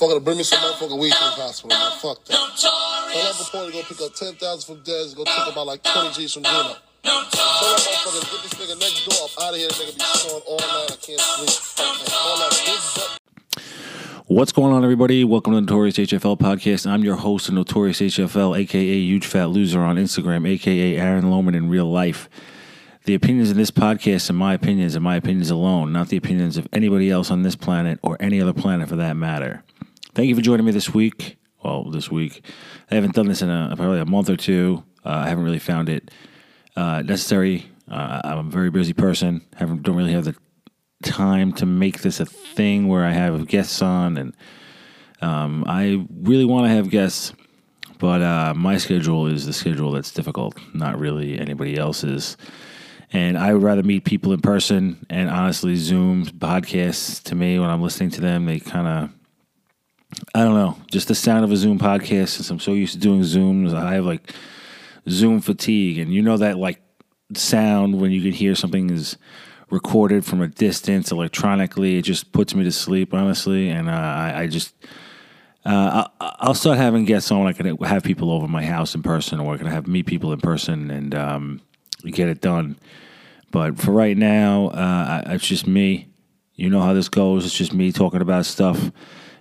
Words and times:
motherfucker 0.00 0.14
to 0.14 0.20
bring 0.20 0.38
me 0.38 0.42
some 0.42 0.58
motherfucking 0.60 0.98
weed 0.98 1.12
to 1.12 1.18
the 1.18 1.42
hospital, 1.42 1.68
man. 1.76 1.92
Fuck 1.98 2.24
that. 2.24 2.32
Tell 2.56 2.72
that 3.12 3.38
before 3.38 3.66
to 3.66 3.72
go 3.72 3.82
pick 3.82 4.00
up 4.00 4.14
10,000 4.14 4.40
from 4.40 4.84
Dez, 4.84 5.14
go 5.14 5.24
take 5.24 5.52
about 5.52 5.66
like 5.66 5.82
20 5.82 6.12
G's 6.14 6.32
from 6.32 6.44
Gino. 6.44 6.76
Tell 7.02 7.20
that 7.20 7.28
motherfucker 7.30 8.20
to 8.20 8.30
get 8.30 8.42
this 8.42 8.54
nigga 8.54 8.80
next 8.80 9.04
door 9.06 9.24
up 9.24 9.44
out 9.44 9.52
of 9.52 9.56
here. 9.56 9.68
This 9.68 9.80
nigga 9.80 9.98
be 9.98 10.04
snoring 10.04 10.42
all 10.46 10.58
night. 10.58 10.92
I 10.92 10.96
can't 10.96 11.20
sleep. 11.20 12.04
And 12.04 12.14
all 12.14 12.38
that 12.38 12.50
big 12.64 12.80
butt 12.96 13.18
What's 14.26 14.52
going 14.52 14.72
on, 14.72 14.84
everybody? 14.84 15.24
Welcome 15.24 15.52
to 15.52 15.56
the 15.56 15.62
Notorious 15.62 15.96
HFL 15.98 16.38
podcast. 16.38 16.88
I'm 16.88 17.04
your 17.04 17.16
host, 17.16 17.48
the 17.48 17.52
Notorious 17.52 18.00
HFL, 18.00 18.56
aka 18.56 18.98
Huge 18.98 19.26
Fat 19.26 19.50
Loser 19.50 19.80
on 19.80 19.96
Instagram, 19.96 20.48
aka 20.48 20.96
Aaron 20.96 21.30
Loman 21.30 21.54
in 21.54 21.68
real 21.68 21.90
life. 21.90 22.28
The 23.04 23.14
opinions 23.14 23.50
in 23.50 23.56
this 23.56 23.72
podcast 23.72 24.30
are 24.30 24.34
my 24.34 24.54
opinions 24.54 24.94
and 24.94 25.02
my 25.02 25.16
opinions 25.16 25.50
alone, 25.50 25.92
not 25.92 26.08
the 26.08 26.16
opinions 26.16 26.56
of 26.56 26.68
anybody 26.72 27.10
else 27.10 27.30
on 27.30 27.42
this 27.42 27.56
planet 27.56 27.98
or 28.02 28.16
any 28.20 28.40
other 28.40 28.52
planet 28.52 28.88
for 28.88 28.96
that 28.96 29.16
matter. 29.16 29.64
Thank 30.12 30.28
you 30.28 30.34
for 30.34 30.42
joining 30.42 30.66
me 30.66 30.72
this 30.72 30.92
week. 30.92 31.38
Well, 31.62 31.88
this 31.88 32.10
week. 32.10 32.44
I 32.90 32.96
haven't 32.96 33.14
done 33.14 33.28
this 33.28 33.42
in 33.42 33.48
a, 33.48 33.74
probably 33.76 34.00
a 34.00 34.04
month 34.04 34.28
or 34.28 34.36
two. 34.36 34.82
Uh, 35.04 35.10
I 35.10 35.28
haven't 35.28 35.44
really 35.44 35.60
found 35.60 35.88
it 35.88 36.10
uh, 36.74 37.02
necessary. 37.02 37.70
Uh, 37.88 38.20
I'm 38.24 38.48
a 38.48 38.50
very 38.50 38.70
busy 38.70 38.92
person. 38.92 39.46
Haven't 39.54 39.84
don't 39.84 39.94
really 39.94 40.12
have 40.12 40.24
the 40.24 40.34
time 41.04 41.52
to 41.54 41.66
make 41.66 42.00
this 42.02 42.18
a 42.18 42.26
thing 42.26 42.88
where 42.88 43.04
I 43.04 43.12
have 43.12 43.46
guests 43.46 43.82
on, 43.82 44.16
and 44.16 44.36
um, 45.22 45.64
I 45.68 46.04
really 46.22 46.44
want 46.44 46.66
to 46.66 46.70
have 46.70 46.90
guests, 46.90 47.32
but 47.98 48.20
uh, 48.20 48.52
my 48.56 48.78
schedule 48.78 49.28
is 49.28 49.46
the 49.46 49.52
schedule 49.52 49.92
that's 49.92 50.10
difficult, 50.10 50.58
not 50.74 50.98
really 50.98 51.38
anybody 51.38 51.76
else's. 51.76 52.36
And 53.12 53.38
I 53.38 53.52
would 53.52 53.62
rather 53.62 53.84
meet 53.84 54.04
people 54.04 54.32
in 54.32 54.40
person. 54.40 55.06
And 55.08 55.30
honestly, 55.30 55.76
Zoom 55.76 56.26
podcasts 56.26 57.22
to 57.24 57.34
me, 57.36 57.60
when 57.60 57.70
I'm 57.70 57.82
listening 57.82 58.10
to 58.10 58.20
them, 58.20 58.46
they 58.46 58.60
kind 58.60 58.86
of, 58.86 59.10
I 60.34 60.42
don't 60.42 60.54
know, 60.54 60.76
just 60.90 61.08
the 61.08 61.14
sound 61.14 61.44
of 61.44 61.52
a 61.52 61.56
Zoom 61.56 61.78
podcast. 61.78 62.30
Since 62.30 62.50
I'm 62.50 62.60
so 62.60 62.72
used 62.72 62.94
to 62.94 62.98
doing 62.98 63.20
Zooms, 63.20 63.74
I 63.74 63.94
have 63.94 64.04
like 64.04 64.32
Zoom 65.08 65.40
fatigue, 65.40 65.98
and 65.98 66.12
you 66.12 66.22
know 66.22 66.36
that 66.36 66.58
like 66.58 66.80
sound 67.34 68.00
when 68.00 68.10
you 68.10 68.20
can 68.20 68.32
hear 68.32 68.54
something 68.54 68.90
is 68.90 69.16
recorded 69.70 70.24
from 70.24 70.42
a 70.42 70.48
distance 70.48 71.10
electronically. 71.10 71.96
It 71.96 72.02
just 72.02 72.32
puts 72.32 72.54
me 72.54 72.64
to 72.64 72.72
sleep, 72.72 73.14
honestly. 73.14 73.68
And 73.68 73.88
uh, 73.88 73.92
I, 73.92 74.42
I 74.42 74.46
just, 74.48 74.74
uh, 75.64 76.08
I, 76.20 76.36
I'll 76.40 76.54
start 76.54 76.78
having 76.78 77.04
guests 77.04 77.30
on. 77.30 77.46
I 77.46 77.52
can 77.52 77.76
have 77.78 78.02
people 78.02 78.30
over 78.30 78.48
my 78.48 78.64
house 78.64 78.94
in 78.94 79.02
person, 79.02 79.40
or 79.40 79.54
I 79.54 79.58
can 79.58 79.66
have 79.66 79.86
meet 79.86 80.06
people 80.06 80.32
in 80.32 80.40
person 80.40 80.90
and 80.90 81.14
um, 81.14 81.60
get 82.04 82.28
it 82.28 82.40
done. 82.40 82.78
But 83.52 83.78
for 83.78 83.92
right 83.92 84.16
now, 84.16 84.68
uh, 84.68 85.22
it's 85.26 85.46
just 85.46 85.66
me. 85.66 86.08
You 86.54 86.68
know 86.68 86.80
how 86.80 86.92
this 86.92 87.08
goes. 87.08 87.46
It's 87.46 87.56
just 87.56 87.72
me 87.72 87.90
talking 87.90 88.20
about 88.20 88.46
stuff, 88.46 88.90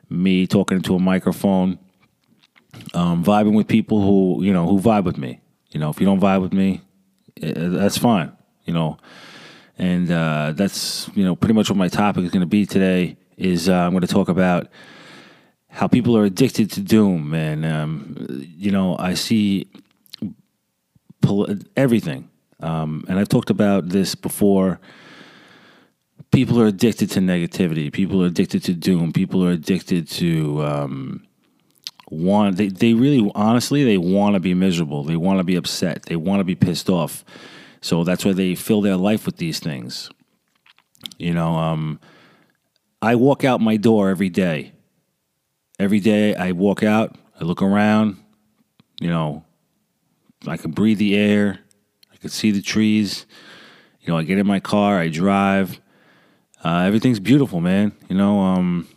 me 0.10 0.48
talking 0.48 0.78
into 0.78 0.96
a 0.96 1.00
microphone, 1.00 1.80
um, 2.94 3.24
vibing 3.24 3.56
with 3.56 3.68
people 3.68 4.02
who 4.02 4.44
you 4.44 4.54
know 4.54 4.68
who 4.68 4.80
vibe 4.80 5.04
with 5.04 5.18
me. 5.18 5.42
You 5.72 5.80
know, 5.80 5.90
if 5.90 6.00
you 6.00 6.06
don't 6.06 6.20
vibe 6.20 6.42
with 6.42 6.54
me, 6.54 6.82
eh, 7.42 7.54
that's 7.56 7.98
fine. 7.98 8.32
You 8.66 8.74
know, 8.74 8.98
and 9.78 10.12
uh, 10.12 10.54
that's 10.56 11.10
you 11.16 11.24
know 11.24 11.36
pretty 11.36 11.54
much 11.54 11.70
what 11.70 11.78
my 11.78 11.88
topic 11.88 12.24
is 12.24 12.32
going 12.32 12.42
to 12.42 12.48
be 12.48 12.66
today. 12.66 13.18
Is 13.38 13.70
uh, 13.70 13.74
I'm 13.74 13.92
going 13.92 14.02
to 14.02 14.08
talk 14.08 14.30
about 14.30 14.68
how 15.70 15.88
people 15.88 16.18
are 16.18 16.26
addicted 16.26 16.72
to 16.72 16.82
doom, 16.82 17.34
and 17.34 17.66
um, 17.66 18.46
you 18.58 18.72
know 18.72 18.98
I 18.98 19.14
see 19.14 19.72
everything, 21.76 22.30
um, 22.60 23.06
and 23.08 23.20
I've 23.20 23.30
talked 23.30 23.50
about 23.50 23.90
this 23.90 24.16
before. 24.16 24.80
People 26.32 26.62
are 26.62 26.68
addicted 26.68 27.10
to 27.12 27.20
negativity. 27.20 27.92
People 27.92 28.24
are 28.24 28.28
addicted 28.28 28.64
to 28.66 28.74
doom. 28.74 29.12
People 29.12 29.44
are 29.44 29.52
addicted 29.52 30.08
to 30.10 30.64
um, 30.64 31.28
want. 32.10 32.58
They 32.58 32.68
they 32.68 32.94
really 32.94 33.32
honestly 33.36 33.84
they 33.84 33.98
want 33.98 34.36
to 34.36 34.40
be 34.40 34.54
miserable. 34.54 35.04
They 35.04 35.16
want 35.16 35.40
to 35.40 35.44
be 35.44 35.56
upset. 35.56 36.04
They 36.04 36.16
want 36.16 36.40
to 36.40 36.44
be 36.44 36.56
pissed 36.56 36.90
off. 36.90 37.26
So 37.82 38.04
that's 38.04 38.26
why 38.26 38.34
they 38.34 38.56
fill 38.56 38.82
their 38.82 38.98
life 38.98 39.26
with 39.26 39.38
these 39.38 39.60
things. 39.60 40.10
You 41.18 41.34
know, 41.34 41.56
um, 41.56 42.00
I 43.02 43.16
walk 43.16 43.44
out 43.44 43.62
my 43.62 43.78
door 43.78 44.10
every 44.10 44.30
day. 44.30 44.74
Every 45.80 46.02
day 46.02 46.36
I 46.36 46.52
walk 46.52 46.84
out, 46.84 47.16
I 47.40 47.46
look 47.46 47.62
around, 47.62 48.18
you 49.00 49.10
know, 49.10 49.46
I 50.46 50.58
can 50.58 50.72
breathe 50.72 50.98
the 50.98 51.16
air, 51.16 51.60
I 52.12 52.18
can 52.18 52.30
see 52.30 52.52
the 52.52 52.62
trees. 52.62 53.26
You 54.02 54.12
know, 54.12 54.18
I 54.18 54.24
get 54.24 54.38
in 54.38 54.48
my 54.48 54.60
car, 54.60 55.00
I 55.00 55.08
drive. 55.08 55.80
Uh, 56.64 56.80
everything's 56.80 57.20
beautiful, 57.20 57.62
man. 57.62 57.94
You 58.10 58.18
know, 58.18 58.40
um, 58.40 58.88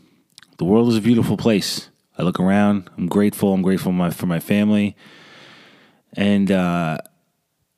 the 0.59 0.65
world 0.65 0.89
is 0.89 0.97
a 0.97 1.01
beautiful 1.01 1.37
place. 1.37 1.89
I 2.19 2.23
look 2.23 2.41
around, 2.41 2.91
I'm 2.99 3.09
grateful. 3.09 3.53
I'm 3.53 3.63
grateful 3.63 3.91
for 3.91 3.97
my, 3.97 4.11
for 4.11 4.27
my 4.27 4.41
family. 4.41 4.97
And, 6.15 6.51
uh, 6.51 6.99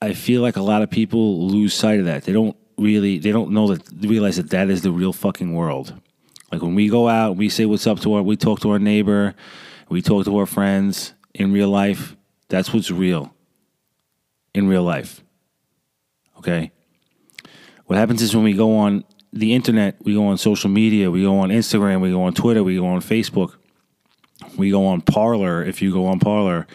I 0.00 0.12
feel 0.12 0.42
like 0.42 0.56
a 0.56 0.62
lot 0.62 0.82
of 0.82 0.90
people 0.90 1.46
lose 1.48 1.72
sight 1.72 1.98
of 1.98 2.06
that. 2.06 2.24
They 2.24 2.32
don't 2.32 2.56
really, 2.76 3.18
they 3.18 3.32
don't 3.32 3.52
know 3.52 3.74
that, 3.74 3.82
realize 4.06 4.36
that 4.36 4.50
that 4.50 4.68
is 4.68 4.82
the 4.82 4.90
real 4.90 5.12
fucking 5.12 5.54
world. 5.54 5.94
Like 6.52 6.62
when 6.62 6.74
we 6.74 6.88
go 6.88 7.08
out, 7.08 7.36
we 7.36 7.48
say 7.48 7.64
what's 7.64 7.86
up 7.86 8.00
to 8.00 8.14
our, 8.14 8.22
we 8.22 8.36
talk 8.36 8.60
to 8.60 8.70
our 8.70 8.78
neighbor, 8.78 9.34
we 9.88 10.02
talk 10.02 10.24
to 10.26 10.38
our 10.38 10.46
friends 10.46 11.14
in 11.32 11.52
real 11.52 11.68
life. 11.68 12.16
That's 12.48 12.72
what's 12.72 12.90
real 12.90 13.34
in 14.54 14.68
real 14.68 14.82
life. 14.82 15.22
Okay? 16.38 16.70
What 17.86 17.98
happens 17.98 18.22
is 18.22 18.34
when 18.34 18.44
we 18.44 18.52
go 18.52 18.76
on 18.76 19.04
the 19.34 19.52
internet, 19.52 19.96
we 20.04 20.14
go 20.14 20.28
on 20.28 20.38
social 20.38 20.70
media, 20.70 21.10
we 21.10 21.22
go 21.22 21.40
on 21.40 21.50
Instagram, 21.50 22.00
we 22.00 22.10
go 22.10 22.22
on 22.22 22.34
Twitter, 22.34 22.62
we 22.62 22.76
go 22.76 22.86
on 22.86 23.00
Facebook, 23.00 23.56
we 24.56 24.70
go 24.70 24.86
on 24.86 25.00
Parler. 25.00 25.64
If 25.64 25.82
you 25.82 25.92
go 25.92 26.06
on 26.06 26.20
Parler, 26.20 26.68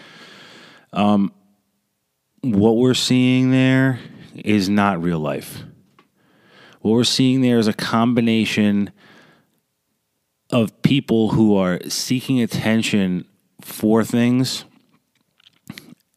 what 2.41 2.77
we're 2.77 2.93
seeing 2.93 3.51
there 3.51 3.99
is 4.35 4.67
not 4.67 5.01
real 5.01 5.19
life. 5.19 5.63
What 6.81 6.91
we're 6.91 7.03
seeing 7.05 7.41
there 7.41 7.59
is 7.59 7.67
a 7.67 7.73
combination 7.73 8.91
of 10.51 10.81
people 10.81 11.29
who 11.29 11.55
are 11.55 11.79
seeking 11.87 12.41
attention 12.41 13.25
for 13.61 14.03
things 14.03 14.65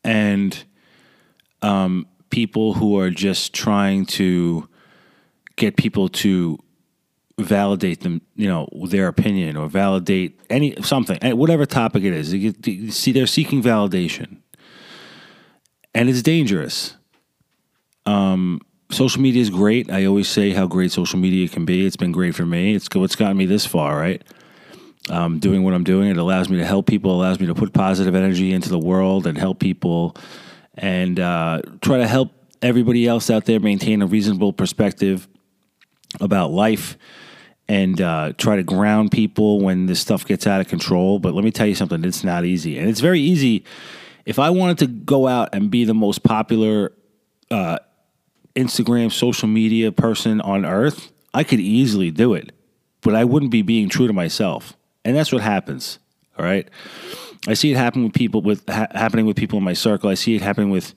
and 0.02 0.64
um, 1.60 2.08
people 2.30 2.74
who 2.74 2.98
are 2.98 3.10
just 3.10 3.54
trying 3.54 4.06
to 4.06 4.68
get 5.64 5.76
people 5.76 6.08
to 6.08 6.58
validate 7.38 8.00
them, 8.00 8.20
you 8.36 8.48
know, 8.48 8.68
their 8.88 9.08
opinion 9.08 9.56
or 9.56 9.68
validate 9.68 10.38
any 10.50 10.74
something, 10.82 11.18
eh, 11.22 11.32
whatever 11.32 11.64
topic 11.66 12.04
it 12.04 12.12
is. 12.12 12.32
You 12.32 12.52
you 12.64 12.90
see, 12.90 13.12
they're 13.12 13.26
seeking 13.26 13.62
validation 13.62 14.38
and 15.94 16.08
it's 16.08 16.22
dangerous. 16.22 16.96
Um, 18.06 18.60
social 18.90 19.20
media 19.20 19.42
is 19.42 19.50
great. 19.50 19.90
I 19.90 20.06
always 20.06 20.28
say 20.28 20.50
how 20.50 20.66
great 20.66 20.92
social 20.92 21.18
media 21.18 21.48
can 21.48 21.64
be. 21.64 21.86
It's 21.86 21.96
been 21.96 22.12
great 22.12 22.34
for 22.34 22.46
me. 22.46 22.74
It's 22.74 22.88
what's 22.94 23.16
gotten 23.16 23.36
me 23.36 23.46
this 23.46 23.66
far, 23.66 23.96
right? 23.96 24.22
Um, 25.10 25.40
doing 25.40 25.64
what 25.64 25.74
I'm 25.74 25.84
doing, 25.84 26.08
it 26.10 26.16
allows 26.16 26.48
me 26.48 26.58
to 26.58 26.64
help 26.64 26.86
people, 26.86 27.10
allows 27.12 27.40
me 27.40 27.46
to 27.46 27.54
put 27.54 27.72
positive 27.72 28.14
energy 28.14 28.52
into 28.52 28.68
the 28.68 28.78
world 28.78 29.26
and 29.26 29.36
help 29.36 29.58
people, 29.58 30.16
and 30.74 31.18
uh, 31.18 31.60
try 31.80 31.98
to 31.98 32.06
help 32.06 32.30
everybody 32.62 33.08
else 33.08 33.28
out 33.28 33.44
there 33.44 33.58
maintain 33.58 34.00
a 34.00 34.06
reasonable 34.06 34.52
perspective 34.52 35.26
about 36.20 36.50
life 36.50 36.96
and 37.68 38.00
uh, 38.00 38.32
try 38.36 38.56
to 38.56 38.62
ground 38.62 39.10
people 39.10 39.60
when 39.60 39.86
this 39.86 40.00
stuff 40.00 40.26
gets 40.26 40.46
out 40.46 40.60
of 40.60 40.68
control. 40.68 41.18
But 41.18 41.34
let 41.34 41.44
me 41.44 41.50
tell 41.50 41.66
you 41.66 41.74
something, 41.74 42.04
it's 42.04 42.24
not 42.24 42.44
easy. 42.44 42.78
And 42.78 42.88
it's 42.88 43.00
very 43.00 43.20
easy. 43.20 43.64
If 44.26 44.38
I 44.38 44.50
wanted 44.50 44.78
to 44.78 44.86
go 44.86 45.26
out 45.26 45.50
and 45.52 45.70
be 45.70 45.84
the 45.84 45.94
most 45.94 46.22
popular 46.22 46.92
uh, 47.50 47.78
Instagram 48.54 49.10
social 49.10 49.48
media 49.48 49.92
person 49.92 50.40
on 50.40 50.64
earth, 50.64 51.12
I 51.32 51.44
could 51.44 51.60
easily 51.60 52.10
do 52.10 52.34
it. 52.34 52.52
But 53.00 53.14
I 53.14 53.24
wouldn't 53.24 53.50
be 53.50 53.62
being 53.62 53.88
true 53.88 54.06
to 54.06 54.12
myself. 54.12 54.76
And 55.04 55.16
that's 55.16 55.32
what 55.32 55.42
happens. 55.42 55.98
All 56.38 56.44
right. 56.44 56.68
I 57.48 57.54
see 57.54 57.72
it 57.72 57.76
happen 57.76 58.04
with 58.04 58.12
people 58.12 58.42
with 58.42 58.68
ha- 58.68 58.88
happening 58.92 59.26
with 59.26 59.36
people 59.36 59.58
in 59.58 59.64
my 59.64 59.72
circle. 59.72 60.08
I 60.08 60.14
see 60.14 60.36
it 60.36 60.42
happening 60.42 60.70
with 60.70 60.94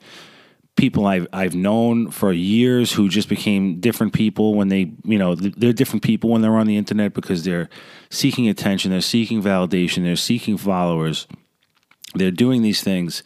people 0.75 1.05
I've 1.05 1.27
I've 1.31 1.55
known 1.55 2.11
for 2.11 2.31
years 2.33 2.91
who 2.91 3.07
just 3.07 3.29
became 3.29 3.79
different 3.79 4.13
people 4.13 4.55
when 4.55 4.67
they 4.67 4.91
you 5.03 5.17
know 5.17 5.35
they're 5.35 5.73
different 5.73 6.03
people 6.03 6.29
when 6.29 6.41
they're 6.41 6.57
on 6.57 6.67
the 6.67 6.77
internet 6.77 7.13
because 7.13 7.43
they're 7.43 7.69
seeking 8.09 8.47
attention, 8.47 8.91
they're 8.91 9.01
seeking 9.01 9.41
validation, 9.41 10.03
they're 10.03 10.15
seeking 10.15 10.57
followers, 10.57 11.27
they're 12.13 12.31
doing 12.31 12.61
these 12.61 12.81
things. 12.81 13.23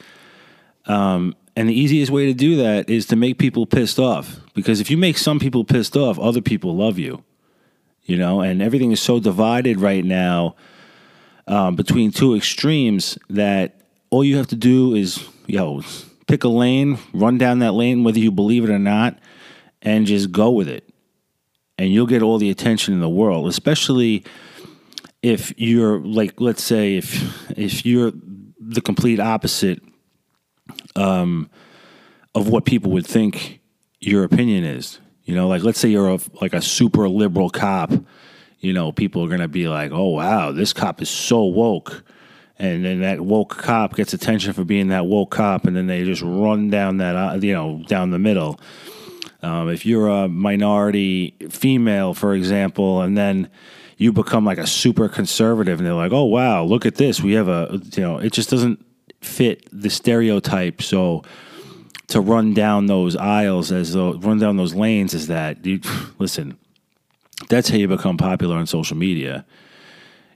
Um, 0.85 1.35
and 1.55 1.67
the 1.67 1.73
easiest 1.73 2.11
way 2.11 2.25
to 2.27 2.33
do 2.33 2.55
that 2.57 2.89
is 2.89 3.05
to 3.07 3.15
make 3.15 3.37
people 3.37 3.65
pissed 3.65 3.99
off 3.99 4.39
because 4.53 4.79
if 4.79 4.89
you 4.89 4.97
make 4.97 5.17
some 5.17 5.39
people 5.39 5.65
pissed 5.65 5.97
off, 5.97 6.17
other 6.19 6.41
people 6.41 6.75
love 6.75 6.97
you. 6.97 7.23
You 8.03 8.17
know, 8.17 8.41
and 8.41 8.61
everything 8.61 8.91
is 8.91 8.99
so 8.99 9.19
divided 9.19 9.79
right 9.79 10.03
now 10.03 10.55
um, 11.47 11.75
between 11.75 12.11
two 12.11 12.35
extremes 12.35 13.19
that 13.29 13.81
all 14.09 14.23
you 14.23 14.37
have 14.37 14.47
to 14.47 14.55
do 14.55 14.95
is, 14.95 15.27
yo, 15.45 15.81
pick 16.29 16.43
a 16.43 16.47
lane, 16.47 16.99
run 17.11 17.39
down 17.39 17.59
that 17.59 17.73
lane, 17.73 18.03
whether 18.03 18.19
you 18.19 18.31
believe 18.31 18.63
it 18.63 18.69
or 18.69 18.77
not, 18.77 19.17
and 19.81 20.05
just 20.05 20.31
go 20.31 20.51
with 20.51 20.69
it. 20.69 20.87
And 21.79 21.91
you'll 21.91 22.05
get 22.05 22.21
all 22.21 22.37
the 22.37 22.51
attention 22.51 22.93
in 22.93 22.99
the 22.99 23.09
world, 23.09 23.47
especially 23.47 24.23
if 25.23 25.53
you're 25.57 25.99
like, 25.99 26.39
let's 26.39 26.63
say, 26.63 26.97
if 26.97 27.49
if 27.57 27.85
you're 27.85 28.11
the 28.59 28.81
complete 28.81 29.19
opposite 29.19 29.81
um, 30.95 31.49
of 32.35 32.47
what 32.47 32.63
people 32.63 32.91
would 32.91 33.07
think 33.07 33.59
your 33.99 34.23
opinion 34.23 34.63
is, 34.63 34.99
you 35.23 35.33
know, 35.33 35.47
like 35.47 35.63
let's 35.63 35.79
say 35.79 35.89
you're 35.89 36.13
a, 36.13 36.19
like 36.41 36.53
a 36.53 36.61
super 36.61 37.09
liberal 37.09 37.49
cop, 37.49 37.91
you 38.59 38.71
know, 38.71 38.91
people 38.91 39.23
are 39.25 39.29
gonna 39.29 39.47
be 39.47 39.67
like, 39.67 39.91
oh 39.91 40.09
wow, 40.09 40.51
this 40.51 40.73
cop 40.73 41.01
is 41.01 41.09
so 41.09 41.43
woke 41.43 42.03
and 42.59 42.83
then 42.83 43.01
that 43.01 43.21
woke 43.21 43.57
cop 43.57 43.95
gets 43.95 44.13
attention 44.13 44.51
for 44.51 44.65
being 44.65 44.89
that 44.89 45.06
woke 45.06 45.31
cop, 45.31 45.65
and 45.65 45.75
then 45.75 45.88
they 45.88 46.03
just 46.03 46.21
run 46.21 46.69
down 46.69 46.97
that 46.97 47.15
uh, 47.15 47.39
you 47.41 47.53
know 47.53 47.81
down 47.88 48.11
the 48.11 48.19
middle. 48.19 48.59
Um, 49.41 49.69
if 49.69 49.85
you're 49.85 50.09
a 50.09 50.27
minority 50.27 51.35
female, 51.50 52.13
for 52.13 52.33
example, 52.33 53.01
and 53.01 53.17
then 53.17 53.50
you 53.97 54.11
become 54.11 54.44
like 54.44 54.57
a 54.57 54.67
super 54.67 55.07
conservative, 55.07 55.79
and 55.79 55.88
they're 55.88 55.94
like, 55.94 56.11
"Oh 56.11 56.25
wow, 56.25 56.63
look 56.65 56.85
at 56.85 56.95
this! 56.95 57.21
We 57.21 57.33
have 57.33 57.47
a 57.47 57.79
you 57.94 58.03
know," 58.03 58.17
it 58.17 58.33
just 58.33 58.50
doesn't 58.50 58.85
fit 59.21 59.67
the 59.71 59.89
stereotype. 59.89 60.81
So 60.81 61.23
to 62.07 62.19
run 62.19 62.53
down 62.53 62.88
those 62.88 63.15
aisles 63.15 63.71
as 63.71 63.94
though 63.94 64.15
run 64.15 64.39
down 64.39 64.57
those 64.57 64.75
lanes 64.75 65.13
is 65.13 65.27
that 65.27 65.65
you 65.65 65.79
listen. 66.19 66.57
That's 67.47 67.69
how 67.69 67.77
you 67.77 67.88
become 67.88 68.17
popular 68.17 68.57
on 68.57 68.67
social 68.67 68.97
media 68.97 69.45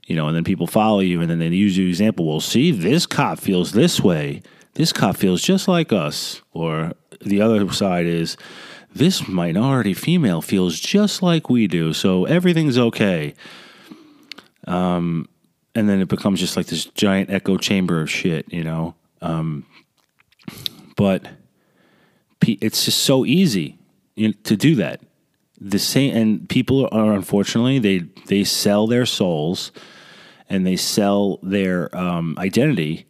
you 0.06 0.14
know, 0.14 0.26
and 0.28 0.36
then 0.36 0.44
people 0.44 0.66
follow 0.66 1.00
you, 1.00 1.20
and 1.20 1.30
then 1.30 1.38
they 1.38 1.48
use 1.48 1.76
your 1.78 1.88
example. 1.88 2.26
Well, 2.26 2.40
see, 2.40 2.70
this 2.70 3.06
cop 3.06 3.38
feels 3.38 3.72
this 3.72 4.00
way. 4.00 4.42
This 4.74 4.92
cop 4.92 5.16
feels 5.16 5.42
just 5.42 5.68
like 5.68 5.92
us. 5.92 6.42
Or 6.52 6.92
the 7.20 7.40
other 7.40 7.70
side 7.72 8.06
is 8.06 8.36
this 8.94 9.26
minority 9.26 9.94
female 9.94 10.42
feels 10.42 10.78
just 10.78 11.22
like 11.22 11.48
we 11.48 11.66
do, 11.66 11.92
so 11.92 12.24
everything's 12.24 12.78
okay. 12.78 13.34
Um, 14.66 15.28
and 15.74 15.88
then 15.88 16.00
it 16.00 16.08
becomes 16.08 16.40
just 16.40 16.56
like 16.56 16.66
this 16.66 16.84
giant 16.86 17.30
echo 17.30 17.56
chamber 17.56 18.00
of 18.00 18.10
shit, 18.10 18.52
you 18.52 18.62
know. 18.62 18.94
Um, 19.20 19.66
but 20.96 21.26
it's 22.46 22.84
just 22.84 22.98
so 22.98 23.24
easy 23.24 23.78
to 24.16 24.56
do 24.56 24.74
that. 24.76 25.00
The 25.60 25.78
same, 25.78 26.16
and 26.16 26.48
people 26.48 26.88
are 26.92 27.12
unfortunately 27.12 27.78
they 27.78 27.98
they 28.26 28.44
sell 28.44 28.86
their 28.86 29.06
souls 29.06 29.72
and 30.54 30.64
they 30.64 30.76
sell 30.76 31.40
their 31.42 31.94
um, 31.96 32.36
identity 32.38 33.06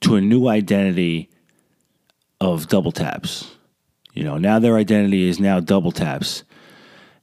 to 0.00 0.16
a 0.16 0.20
new 0.20 0.48
identity 0.48 1.30
of 2.40 2.66
double 2.68 2.90
taps. 2.90 3.54
You 4.14 4.24
know, 4.24 4.36
now 4.36 4.58
their 4.58 4.76
identity 4.76 5.28
is 5.28 5.38
now 5.38 5.60
double 5.60 5.92
taps. 5.92 6.42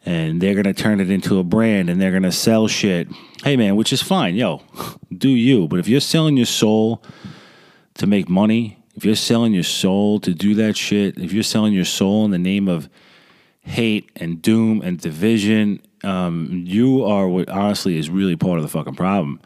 And 0.05 0.39
they're 0.41 0.53
going 0.53 0.63
to 0.63 0.73
turn 0.73 1.01
it 1.01 1.09
into 1.11 1.39
a 1.39 1.43
brand 1.43 1.89
and 1.89 2.01
they're 2.01 2.11
going 2.11 2.23
to 2.23 2.31
sell 2.31 2.69
shit. 2.69 3.09
Hey, 3.43 3.57
man, 3.57 3.75
which 3.75 3.91
is 3.91 4.01
fine. 4.01 4.35
Yo, 4.35 4.61
do 5.15 5.29
you. 5.29 5.67
But 5.67 5.79
if 5.79 5.89
you're 5.89 5.99
selling 5.99 6.37
your 6.37 6.45
soul 6.45 7.03
to 7.95 8.07
make 8.07 8.29
money, 8.29 8.77
if 8.95 9.03
you're 9.03 9.15
selling 9.15 9.53
your 9.53 9.63
soul 9.63 10.21
to 10.21 10.33
do 10.33 10.55
that 10.55 10.77
shit, 10.77 11.17
if 11.17 11.33
you're 11.33 11.43
selling 11.43 11.73
your 11.73 11.85
soul 11.85 12.23
in 12.23 12.31
the 12.31 12.39
name 12.39 12.69
of 12.69 12.89
hate 13.61 14.09
and 14.15 14.41
doom 14.41 14.81
and 14.81 14.99
division 14.99 15.81
um, 16.03 16.63
you 16.65 17.03
are 17.03 17.27
what 17.27 17.49
honestly 17.49 17.97
is 17.97 18.09
really 18.09 18.35
part 18.35 18.57
of 18.57 18.63
the 18.63 18.69
fucking 18.69 18.95
problem. 18.95 19.39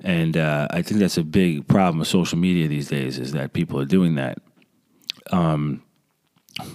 And 0.00 0.36
uh, 0.36 0.68
I 0.70 0.82
think 0.82 1.00
that's 1.00 1.16
a 1.16 1.22
big 1.22 1.68
problem 1.68 1.98
with 1.98 2.08
social 2.08 2.38
media 2.38 2.68
these 2.68 2.88
days 2.88 3.18
is 3.18 3.32
that 3.32 3.52
people 3.52 3.80
are 3.80 3.84
doing 3.84 4.16
that. 4.16 4.38
Um, 5.30 5.82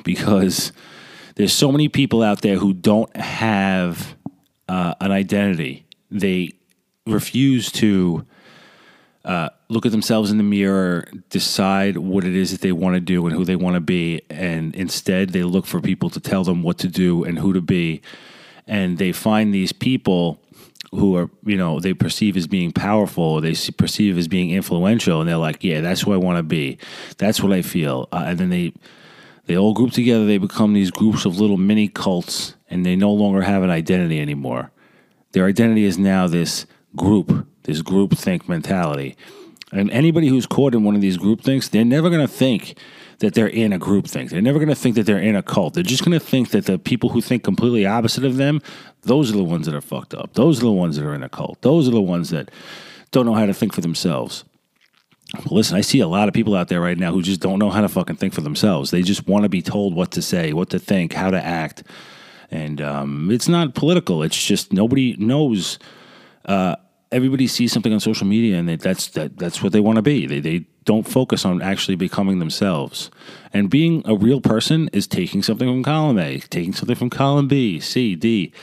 because 0.04 0.72
there's 1.36 1.54
so 1.54 1.72
many 1.72 1.90
people 1.90 2.24
out 2.24 2.42
there 2.42 2.58
who 2.58 2.74
don't 2.74 3.14
have 3.16 4.16
uh, 4.68 4.96
an 5.00 5.12
identity. 5.12 5.86
They 6.10 6.54
refuse 7.06 7.72
to 7.74 8.26
uh, 9.26 9.50
look 9.70 9.86
at 9.86 9.92
themselves 9.92 10.32
in 10.32 10.38
the 10.38 10.44
mirror, 10.44 11.06
decide 11.30 11.98
what 11.98 12.24
it 12.24 12.36
is 12.36 12.52
that 12.52 12.62
they 12.62 12.72
want 12.72 12.96
to 12.96 13.02
do 13.02 13.28
and 13.28 13.36
who 13.36 13.44
they 13.44 13.58
want 13.58 13.76
to 13.76 13.82
be, 13.82 14.22
and 14.30 14.74
instead 14.74 15.30
they 15.30 15.44
look 15.44 15.66
for 15.66 15.82
people 15.82 16.10
to 16.10 16.20
tell 16.20 16.44
them 16.44 16.64
what 16.64 16.78
to 16.80 16.88
do 16.88 17.24
and 17.24 17.38
who 17.38 17.52
to 17.54 17.62
be 17.62 18.02
and 18.68 18.98
they 18.98 19.12
find 19.12 19.54
these 19.54 19.72
people 19.72 20.40
who 20.92 21.16
are 21.16 21.30
you 21.46 21.58
know 21.58 21.80
they 21.80 21.94
perceive 21.94 22.38
as 22.38 22.48
being 22.48 22.72
powerful 22.72 23.42
they 23.42 23.54
perceive 23.78 24.18
as 24.18 24.28
being 24.28 24.52
influential 24.52 25.20
and 25.20 25.30
they're 25.30 25.38
like 25.38 25.64
yeah 25.64 25.82
that's 25.82 26.02
who 26.02 26.14
i 26.14 26.18
want 26.18 26.38
to 26.38 26.44
be. 26.44 26.78
That's 27.18 27.42
what 27.42 27.52
i 27.52 27.62
feel. 27.62 28.08
Uh, 28.12 28.26
and 28.28 28.38
then 28.38 28.50
they 28.50 28.74
they 29.46 29.58
all 29.58 29.74
group 29.74 29.92
together 29.92 30.26
they 30.26 30.38
become 30.38 30.74
these 30.74 30.92
groups 30.92 31.26
of 31.26 31.40
little 31.40 31.58
mini 31.58 31.88
cults 31.88 32.56
and 32.70 32.86
they 32.86 32.96
no 32.96 33.12
longer 33.12 33.42
have 33.42 33.64
an 33.64 33.70
identity 33.70 34.20
anymore. 34.20 34.72
Their 35.32 35.46
identity 35.46 35.86
is 35.86 35.98
now 35.98 36.28
this 36.28 36.66
group 36.96 37.48
this 37.64 37.82
group 37.82 38.18
think 38.18 38.48
mentality. 38.48 39.16
And 39.74 39.92
anybody 39.92 40.30
who's 40.30 40.48
caught 40.48 40.74
in 40.74 40.86
one 40.86 40.96
of 40.96 41.02
these 41.02 41.18
group 41.18 41.42
thinks 41.42 41.68
they're 41.68 41.84
never 41.84 42.10
going 42.10 42.26
to 42.26 42.34
think 42.34 42.78
that 43.20 43.34
they're 43.34 43.48
in 43.48 43.74
a 43.74 43.80
group 43.80 44.08
think. 44.08 44.30
They're 44.30 44.42
never 44.42 44.60
going 44.60 44.70
to 44.70 44.76
think 44.76 44.96
that 44.96 45.06
they're 45.06 45.20
in 45.20 45.36
a 45.36 45.44
cult. 45.44 45.74
They're 45.74 45.84
just 45.84 46.06
going 46.06 46.18
to 46.18 46.24
think 46.24 46.52
that 46.52 46.66
the 46.66 46.78
people 46.78 47.10
who 47.10 47.22
think 47.22 47.44
completely 47.44 47.86
opposite 47.86 48.24
of 48.24 48.38
them, 48.38 48.62
those 49.02 49.32
are 49.32 49.38
the 49.38 49.44
ones 49.44 49.66
that 49.66 49.76
are 49.76 49.82
fucked 49.82 50.14
up. 50.14 50.34
Those 50.34 50.60
are 50.60 50.66
the 50.66 50.72
ones 50.72 50.98
that 50.98 51.06
are 51.06 51.16
in 51.16 51.24
a 51.24 51.30
cult. 51.30 51.62
Those 51.62 51.88
are 51.88 51.92
the 51.92 52.02
ones 52.02 52.30
that 52.30 52.52
don't 53.12 53.26
know 53.26 53.34
how 53.34 53.46
to 53.46 53.54
think 53.54 53.74
for 53.74 53.82
themselves. 53.82 54.44
Listen, 55.50 55.78
I 55.78 55.82
see 55.82 56.00
a 56.00 56.08
lot 56.08 56.28
of 56.28 56.34
people 56.34 56.56
out 56.56 56.70
there 56.70 56.80
right 56.80 56.98
now 56.98 57.12
who 57.12 57.22
just 57.22 57.42
don't 57.42 57.60
know 57.60 57.70
how 57.70 57.82
to 57.82 57.90
fucking 57.90 58.16
think 58.16 58.34
for 58.34 58.42
themselves. 58.42 58.92
They 58.92 59.02
just 59.02 59.28
want 59.28 59.44
to 59.44 59.50
be 59.50 59.62
told 59.62 59.94
what 59.94 60.12
to 60.12 60.22
say, 60.22 60.54
what 60.54 60.70
to 60.70 60.80
think, 60.80 61.14
how 61.14 61.32
to 61.32 61.44
act. 61.44 61.84
And 62.50 62.82
um, 62.82 63.30
it's 63.30 63.50
not 63.50 63.76
political. 63.76 64.24
It's 64.24 64.42
just 64.42 64.72
nobody 64.72 65.18
knows. 65.18 65.80
Uh, 66.46 66.78
everybody 67.12 67.48
sees 67.48 67.72
something 67.72 67.94
on 67.94 68.00
social 68.00 68.28
media 68.28 68.58
and 68.58 68.70
they, 68.70 68.76
that's 68.76 69.08
that, 69.10 69.38
that's 69.38 69.62
what 69.62 69.74
they 69.74 69.80
want 69.80 69.98
to 69.98 70.02
be. 70.02 70.26
They 70.26 70.40
they 70.40 70.66
don't 70.88 71.08
focus 71.08 71.44
on 71.44 71.62
actually 71.62 71.96
becoming 71.96 72.40
themselves. 72.40 73.12
And 73.54 73.70
being 73.70 74.02
a 74.06 74.16
real 74.16 74.40
person 74.40 74.90
is 74.94 75.06
taking 75.06 75.44
something 75.44 75.68
from 75.68 75.84
column 75.84 76.18
A, 76.18 76.40
taking 76.40 76.74
something 76.74 76.96
from 76.96 77.10
column 77.10 77.50
B, 77.50 77.82
C, 77.82 78.16
D. 78.16 78.54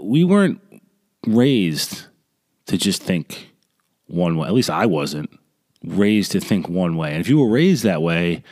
We 0.00 0.22
weren't 0.22 0.60
raised 1.26 2.06
to 2.66 2.78
just 2.78 3.02
think 3.02 3.50
one 4.06 4.36
way. 4.36 4.46
At 4.46 4.54
least 4.54 4.70
I 4.70 4.86
wasn't 4.86 5.30
raised 5.84 6.30
to 6.32 6.40
think 6.40 6.68
one 6.68 6.96
way. 6.96 7.10
And 7.10 7.20
if 7.20 7.28
you 7.28 7.40
were 7.40 7.50
raised 7.50 7.82
that 7.82 8.00
way, 8.00 8.44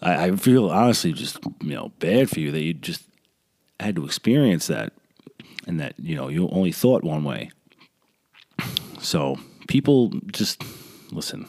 I, 0.00 0.26
I 0.26 0.36
feel 0.36 0.70
honestly 0.70 1.12
just 1.12 1.38
you 1.60 1.74
know 1.74 1.90
bad 1.98 2.30
for 2.30 2.38
you 2.38 2.52
that 2.52 2.62
you 2.62 2.72
just 2.72 3.02
had 3.80 3.96
to 3.96 4.04
experience 4.04 4.68
that 4.68 4.92
and 5.66 5.80
that 5.80 5.94
you 5.98 6.14
know 6.14 6.28
you 6.28 6.48
only 6.50 6.70
thought 6.70 7.02
one 7.02 7.24
way. 7.24 7.50
So 9.00 9.38
people 9.68 10.10
just 10.32 10.62
listen. 11.12 11.46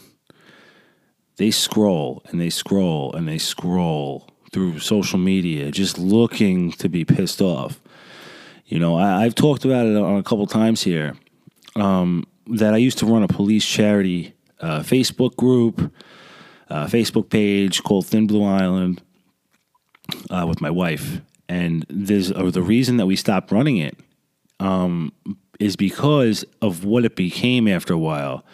They 1.38 1.50
scroll 1.52 2.22
and 2.28 2.40
they 2.40 2.52
scroll 2.52 3.14
and 3.14 3.28
they 3.28 3.40
scroll 3.40 4.28
through 4.52 4.80
social 4.80 5.18
media, 5.18 5.72
just 5.72 5.98
looking 5.98 6.72
to 6.74 6.90
be 6.90 7.06
pissed 7.06 7.42
off. 7.42 7.82
You 8.66 8.78
know, 8.78 8.98
I, 8.98 9.24
have 9.24 9.36
talked 9.36 9.66
about 9.66 9.88
it 9.88 9.96
on 9.96 10.18
a 10.18 10.24
couple 10.24 10.46
times 10.46 10.84
here. 10.84 11.16
Um, 11.76 12.26
that 12.48 12.74
I 12.74 12.78
used 12.78 12.98
to 13.00 13.06
run 13.06 13.24
a 13.24 13.28
police 13.28 13.66
charity 13.66 14.34
uh, 14.60 14.80
Facebook 14.80 15.36
group, 15.36 15.94
uh, 16.70 16.88
Facebook 16.88 17.30
page 17.30 17.84
called 17.84 18.06
Thin 18.06 18.28
Blue 18.28 18.44
Island 18.44 19.02
uh, 20.30 20.46
with 20.48 20.60
my 20.62 20.70
wife, 20.70 21.22
and 21.48 21.86
there's 21.90 22.32
uh, 22.32 22.50
the 22.52 22.62
reason 22.62 22.98
that 22.98 23.06
we 23.06 23.16
stopped 23.16 23.52
running 23.52 23.78
it 23.78 23.98
um, 24.60 25.14
is 25.60 25.76
because 25.76 26.46
of 26.62 26.86
what 26.86 27.06
it 27.06 27.16
became 27.16 27.68
after 27.68 27.94
a 27.94 27.98
while. 27.98 28.46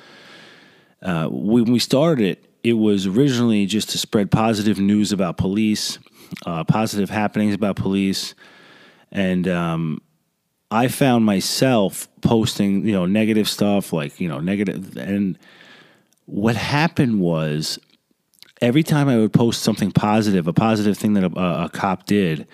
Uh, 1.01 1.27
when 1.29 1.71
we 1.71 1.79
started 1.79 2.25
it, 2.25 2.45
it 2.63 2.73
was 2.73 3.05
originally 3.05 3.67
just 3.67 3.91
to 3.91 3.97
spread 3.99 4.31
positive 4.31 4.79
news 4.79 5.11
about 5.11 5.37
police, 5.37 5.99
uh, 6.47 6.63
positive 6.63 7.11
happenings 7.11 7.53
about 7.53 7.75
police, 7.75 8.33
and 9.11 9.47
um, 9.47 10.01
I 10.71 10.87
found 10.87 11.25
myself 11.25 12.07
posting, 12.21 12.87
you 12.87 12.91
know, 12.91 13.05
negative 13.05 13.47
stuff 13.47 13.93
like 13.93 14.19
you 14.19 14.27
know 14.27 14.39
negative. 14.39 14.97
And 14.97 15.37
what 16.25 16.55
happened 16.55 17.19
was 17.19 17.77
every 18.61 18.81
time 18.81 19.07
I 19.07 19.17
would 19.17 19.31
post 19.31 19.61
something 19.61 19.91
positive, 19.91 20.47
a 20.47 20.53
positive 20.53 20.97
thing 20.97 21.13
that 21.13 21.23
a, 21.23 21.65
a 21.65 21.69
cop 21.71 22.07
did 22.07 22.47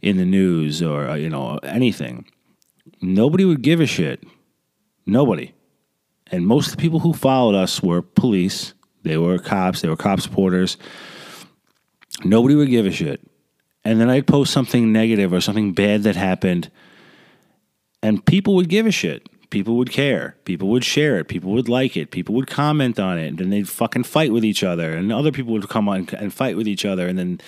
in 0.00 0.16
the 0.16 0.24
news 0.24 0.82
or 0.82 1.08
uh, 1.08 1.14
you 1.14 1.30
know 1.30 1.58
anything 1.62 2.26
nobody 3.00 3.44
would 3.44 3.62
give 3.62 3.80
a 3.80 3.86
shit. 3.86 4.24
Nobody. 5.06 5.54
And 6.30 6.46
most 6.46 6.68
of 6.68 6.76
the 6.76 6.80
people 6.80 7.00
who 7.00 7.12
followed 7.12 7.54
us 7.54 7.82
were 7.82 8.02
police. 8.02 8.74
They 9.02 9.16
were 9.16 9.38
cops. 9.38 9.80
They 9.80 9.88
were 9.88 9.96
cop 9.96 10.20
supporters. 10.20 10.76
Nobody 12.24 12.54
would 12.54 12.70
give 12.70 12.86
a 12.86 12.92
shit. 12.92 13.20
And 13.84 14.00
then 14.00 14.08
I'd 14.08 14.26
post 14.26 14.52
something 14.52 14.92
negative 14.92 15.32
or 15.32 15.40
something 15.40 15.72
bad 15.72 16.04
that 16.04 16.14
happened, 16.14 16.70
and 18.02 18.24
people 18.24 18.54
would 18.54 18.68
give 18.68 18.86
a 18.86 18.92
shit. 18.92 19.28
People 19.50 19.76
would 19.76 19.90
care. 19.90 20.36
People 20.44 20.68
would 20.68 20.84
share 20.84 21.18
it. 21.18 21.28
People 21.28 21.52
would 21.52 21.68
like 21.68 21.96
it. 21.96 22.10
People 22.10 22.34
would 22.36 22.46
comment 22.46 22.98
on 22.98 23.18
it. 23.18 23.28
And 23.28 23.38
then 23.38 23.50
they'd 23.50 23.68
fucking 23.68 24.04
fight 24.04 24.32
with 24.32 24.46
each 24.46 24.64
other. 24.64 24.96
And 24.96 25.12
other 25.12 25.30
people 25.30 25.52
would 25.52 25.68
come 25.68 25.90
on 25.90 26.08
and 26.16 26.32
fight 26.32 26.56
with 26.56 26.66
each 26.66 26.86
other. 26.86 27.06
And 27.06 27.18
then 27.18 27.38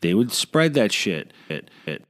they 0.00 0.12
would 0.12 0.32
spread 0.32 0.74
that 0.74 0.90
shit. 0.90 1.32
It, 1.48 1.70
it. 1.86 2.04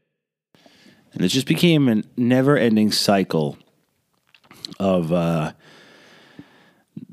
And 1.12 1.25
it 1.25 1.28
just 1.28 1.47
became 1.47 1.88
a 1.88 2.02
never 2.16 2.57
ending 2.57 2.90
cycle 2.90 3.59
of 4.78 5.12
uh, 5.12 5.52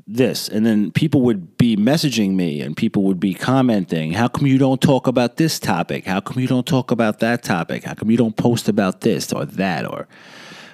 this. 0.06 0.48
And 0.48 0.64
then 0.64 0.90
people 0.90 1.22
would 1.22 1.56
be 1.56 1.76
messaging 1.76 2.32
me 2.32 2.60
and 2.60 2.76
people 2.76 3.02
would 3.04 3.20
be 3.20 3.34
commenting, 3.34 4.12
How 4.12 4.28
come 4.28 4.46
you 4.46 4.58
don't 4.58 4.80
talk 4.80 5.06
about 5.06 5.36
this 5.36 5.58
topic? 5.58 6.06
How 6.06 6.20
come 6.20 6.40
you 6.40 6.48
don't 6.48 6.66
talk 6.66 6.90
about 6.90 7.20
that 7.20 7.42
topic? 7.42 7.84
How 7.84 7.94
come 7.94 8.10
you 8.10 8.16
don't 8.16 8.36
post 8.36 8.68
about 8.68 9.02
this 9.02 9.32
or 9.32 9.44
that 9.44 9.86
or 9.86 10.08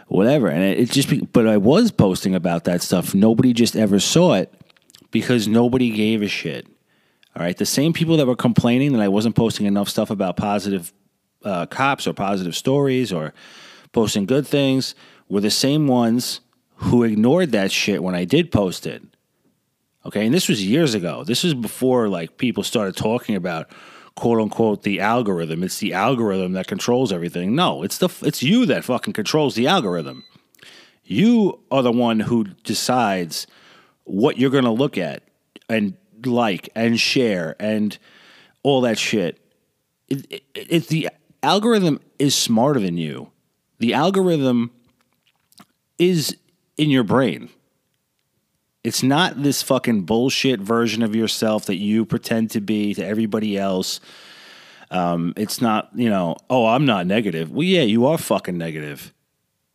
whatever? 0.08 0.48
And 0.48 0.62
it, 0.62 0.90
just, 0.90 1.10
be, 1.10 1.20
but 1.20 1.46
I 1.46 1.56
was 1.56 1.90
posting 1.90 2.34
about 2.34 2.64
that 2.64 2.82
stuff. 2.82 3.14
Nobody 3.14 3.52
just 3.52 3.76
ever 3.76 3.98
saw 3.98 4.34
it 4.34 4.52
because 5.10 5.48
nobody 5.48 5.90
gave 5.90 6.22
a 6.22 6.28
shit. 6.28 6.66
All 7.34 7.42
right. 7.42 7.56
The 7.56 7.66
same 7.66 7.92
people 7.92 8.16
that 8.16 8.26
were 8.26 8.36
complaining 8.36 8.92
that 8.92 9.02
I 9.02 9.08
wasn't 9.08 9.36
posting 9.36 9.66
enough 9.66 9.88
stuff 9.88 10.10
about 10.10 10.36
positive 10.36 10.92
uh, 11.44 11.66
cops 11.66 12.06
or 12.06 12.12
positive 12.12 12.56
stories 12.56 13.12
or 13.12 13.32
posting 13.92 14.26
good 14.26 14.46
things 14.46 14.94
were 15.28 15.40
the 15.40 15.50
same 15.50 15.86
ones 15.86 16.40
who 16.76 17.02
ignored 17.02 17.52
that 17.52 17.72
shit 17.72 18.02
when 18.02 18.14
I 18.14 18.24
did 18.24 18.52
post 18.52 18.86
it. 18.86 19.02
Okay, 20.04 20.24
and 20.24 20.34
this 20.34 20.48
was 20.48 20.64
years 20.64 20.94
ago. 20.94 21.24
This 21.24 21.42
was 21.42 21.54
before 21.54 22.08
like 22.08 22.38
people 22.38 22.62
started 22.62 22.96
talking 22.96 23.34
about 23.34 23.70
quote 24.14 24.40
unquote 24.40 24.82
the 24.82 25.00
algorithm. 25.00 25.62
It's 25.62 25.78
the 25.78 25.94
algorithm 25.94 26.52
that 26.52 26.66
controls 26.66 27.12
everything. 27.12 27.54
No, 27.54 27.82
it's 27.82 27.98
the 27.98 28.08
it's 28.22 28.42
you 28.42 28.66
that 28.66 28.84
fucking 28.84 29.14
controls 29.14 29.54
the 29.54 29.66
algorithm. 29.66 30.24
You 31.04 31.60
are 31.70 31.82
the 31.82 31.92
one 31.92 32.20
who 32.20 32.44
decides 32.44 33.46
what 34.04 34.38
you're 34.38 34.50
going 34.50 34.64
to 34.64 34.70
look 34.70 34.98
at 34.98 35.22
and 35.68 35.96
like 36.24 36.68
and 36.74 36.98
share 36.98 37.56
and 37.58 37.96
all 38.62 38.80
that 38.82 38.98
shit. 38.98 39.40
It, 40.08 40.26
it, 40.30 40.42
it, 40.54 40.88
the 40.88 41.08
algorithm 41.46 42.00
is 42.18 42.34
smarter 42.34 42.80
than 42.80 42.98
you. 42.98 43.30
The 43.78 43.94
algorithm 43.94 44.72
is 45.96 46.36
in 46.76 46.90
your 46.90 47.04
brain. 47.04 47.50
It's 48.82 49.02
not 49.02 49.42
this 49.42 49.62
fucking 49.62 50.02
bullshit 50.02 50.60
version 50.60 51.02
of 51.02 51.14
yourself 51.14 51.66
that 51.66 51.76
you 51.76 52.04
pretend 52.04 52.50
to 52.52 52.60
be 52.60 52.94
to 52.94 53.04
everybody 53.04 53.56
else. 53.56 54.00
Um, 54.90 55.34
it's 55.36 55.60
not, 55.60 55.90
you 55.94 56.10
know, 56.10 56.36
oh, 56.50 56.66
I'm 56.66 56.84
not 56.84 57.06
negative. 57.06 57.50
Well, 57.50 57.62
yeah, 57.62 57.82
you 57.82 58.06
are 58.06 58.18
fucking 58.18 58.58
negative. 58.58 59.12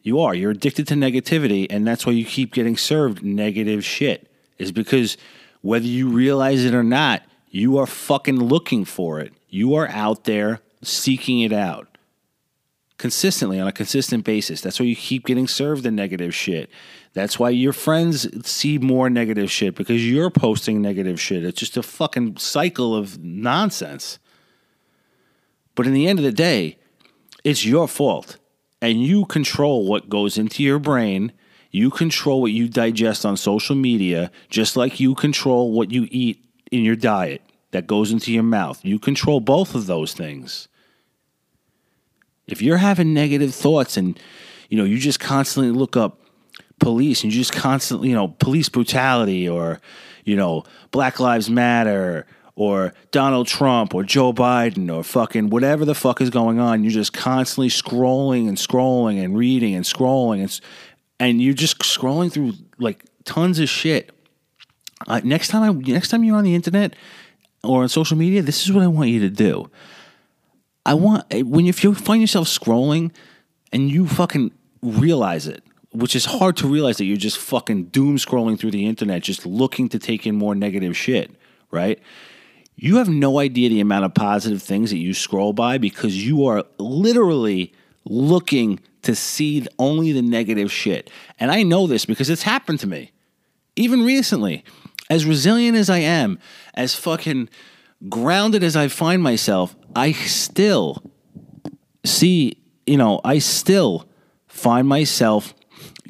You 0.01 0.19
are. 0.19 0.33
You're 0.33 0.51
addicted 0.51 0.87
to 0.89 0.95
negativity, 0.95 1.67
and 1.69 1.87
that's 1.87 2.05
why 2.05 2.13
you 2.13 2.25
keep 2.25 2.53
getting 2.53 2.75
served 2.75 3.23
negative 3.23 3.85
shit. 3.85 4.29
Is 4.57 4.71
because 4.71 5.17
whether 5.61 5.85
you 5.85 6.09
realize 6.09 6.65
it 6.65 6.73
or 6.73 6.83
not, 6.83 7.23
you 7.49 7.77
are 7.77 7.87
fucking 7.87 8.39
looking 8.39 8.83
for 8.85 9.19
it. 9.19 9.33
You 9.49 9.75
are 9.75 9.87
out 9.89 10.25
there 10.25 10.61
seeking 10.81 11.39
it 11.39 11.53
out 11.53 11.91
consistently 13.01 13.59
on 13.59 13.67
a 13.67 13.71
consistent 13.71 14.23
basis. 14.23 14.61
That's 14.61 14.79
why 14.79 14.85
you 14.85 14.95
keep 14.95 15.25
getting 15.25 15.47
served 15.47 15.81
the 15.81 15.89
negative 15.89 16.35
shit. 16.35 16.69
That's 17.13 17.39
why 17.39 17.49
your 17.49 17.73
friends 17.73 18.27
see 18.47 18.77
more 18.77 19.09
negative 19.09 19.51
shit 19.51 19.73
because 19.73 20.07
you're 20.07 20.29
posting 20.29 20.83
negative 20.83 21.19
shit. 21.19 21.43
It's 21.43 21.59
just 21.59 21.77
a 21.77 21.83
fucking 21.83 22.37
cycle 22.37 22.95
of 22.95 23.17
nonsense. 23.17 24.19
But 25.73 25.87
in 25.87 25.93
the 25.93 26.07
end 26.07 26.19
of 26.19 26.23
the 26.25 26.31
day, 26.31 26.77
it's 27.43 27.65
your 27.65 27.87
fault. 27.87 28.37
And 28.83 29.01
you 29.01 29.25
control 29.25 29.87
what 29.87 30.07
goes 30.07 30.37
into 30.37 30.61
your 30.61 30.77
brain. 30.77 31.31
You 31.71 31.89
control 31.89 32.39
what 32.41 32.51
you 32.51 32.69
digest 32.69 33.25
on 33.25 33.35
social 33.35 33.75
media, 33.75 34.31
just 34.49 34.77
like 34.77 34.99
you 34.99 35.15
control 35.15 35.71
what 35.71 35.91
you 35.91 36.07
eat 36.11 36.45
in 36.71 36.83
your 36.83 36.95
diet 36.95 37.41
that 37.71 37.87
goes 37.87 38.11
into 38.11 38.31
your 38.31 38.43
mouth. 38.43 38.85
You 38.85 38.99
control 38.99 39.39
both 39.39 39.73
of 39.73 39.87
those 39.87 40.13
things. 40.13 40.67
If 42.51 42.61
you're 42.61 42.77
having 42.77 43.13
negative 43.13 43.53
thoughts 43.53 43.97
and 43.97 44.19
you 44.71 44.77
know, 44.77 44.85
you 44.85 44.97
just 44.97 45.19
constantly 45.19 45.71
look 45.71 45.97
up 45.97 46.17
police 46.79 47.23
and 47.23 47.31
you 47.31 47.39
just 47.39 47.51
constantly, 47.51 48.09
you 48.09 48.15
know, 48.15 48.29
police 48.29 48.69
brutality 48.69 49.47
or, 49.47 49.81
you 50.23 50.37
know, 50.37 50.63
Black 50.91 51.19
Lives 51.19 51.49
Matter 51.49 52.25
or 52.55 52.93
Donald 53.11 53.47
Trump 53.47 53.93
or 53.93 54.03
Joe 54.03 54.31
Biden 54.31 54.93
or 54.93 55.03
fucking 55.03 55.49
whatever 55.49 55.83
the 55.83 55.93
fuck 55.93 56.21
is 56.21 56.29
going 56.29 56.57
on, 56.59 56.83
you're 56.83 56.91
just 56.91 57.11
constantly 57.11 57.67
scrolling 57.67 58.47
and 58.47 58.57
scrolling 58.57 59.21
and 59.23 59.37
reading 59.37 59.75
and 59.75 59.85
scrolling 59.85 60.41
and 60.41 60.61
and 61.19 61.41
you're 61.41 61.53
just 61.53 61.77
scrolling 61.79 62.31
through 62.31 62.53
like 62.79 63.03
tons 63.25 63.59
of 63.59 63.67
shit. 63.67 64.11
Uh, 65.05 65.19
next 65.23 65.49
time 65.49 65.63
I 65.63 65.91
next 65.91 66.07
time 66.09 66.23
you're 66.23 66.37
on 66.37 66.45
the 66.45 66.55
internet 66.55 66.95
or 67.61 67.83
on 67.83 67.89
social 67.89 68.15
media, 68.15 68.41
this 68.41 68.63
is 68.63 68.71
what 68.71 68.83
I 68.83 68.87
want 68.87 69.09
you 69.09 69.19
to 69.19 69.29
do. 69.29 69.69
I 70.85 70.93
want 70.93 71.25
eh, 71.31 71.41
when 71.41 71.67
if 71.67 71.83
you 71.83 71.93
find 71.93 72.21
yourself 72.21 72.47
scrolling 72.47 73.11
and 73.71 73.89
you 73.89 74.07
fucking 74.07 74.51
realize 74.81 75.47
it, 75.47 75.63
which 75.91 76.15
is 76.15 76.25
hard 76.25 76.57
to 76.57 76.67
realize 76.67 76.97
that 76.97 77.05
you're 77.05 77.17
just 77.17 77.37
fucking 77.37 77.85
doom 77.85 78.17
scrolling 78.17 78.57
through 78.57 78.71
the 78.71 78.85
internet, 78.85 79.23
just 79.23 79.45
looking 79.45 79.89
to 79.89 79.99
take 79.99 80.25
in 80.25 80.35
more 80.35 80.55
negative 80.55 80.95
shit, 80.95 81.31
right? 81.69 81.99
You 82.75 82.97
have 82.97 83.09
no 83.09 83.39
idea 83.39 83.69
the 83.69 83.81
amount 83.81 84.05
of 84.05 84.13
positive 84.13 84.61
things 84.61 84.89
that 84.89 84.97
you 84.97 85.13
scroll 85.13 85.53
by 85.53 85.77
because 85.77 86.25
you 86.25 86.45
are 86.47 86.63
literally 86.77 87.73
looking 88.05 88.79
to 89.03 89.15
see 89.15 89.65
only 89.77 90.11
the 90.11 90.21
negative 90.21 90.71
shit. 90.71 91.09
And 91.39 91.51
I 91.51 91.63
know 91.63 91.87
this 91.87 92.05
because 92.05 92.29
it's 92.29 92.43
happened 92.43 92.79
to 92.79 92.87
me. 92.87 93.11
Even 93.75 94.03
recently, 94.03 94.63
as 95.09 95.25
resilient 95.25 95.77
as 95.77 95.89
I 95.89 95.99
am, 95.99 96.39
as 96.73 96.95
fucking 96.95 97.49
grounded 98.09 98.63
as 98.63 98.75
I 98.75 98.87
find 98.87 99.21
myself, 99.21 99.75
I 99.95 100.11
still 100.11 101.03
see, 102.03 102.57
you 102.85 102.97
know, 102.97 103.21
I 103.23 103.39
still 103.39 104.07
find 104.47 104.87
myself 104.87 105.53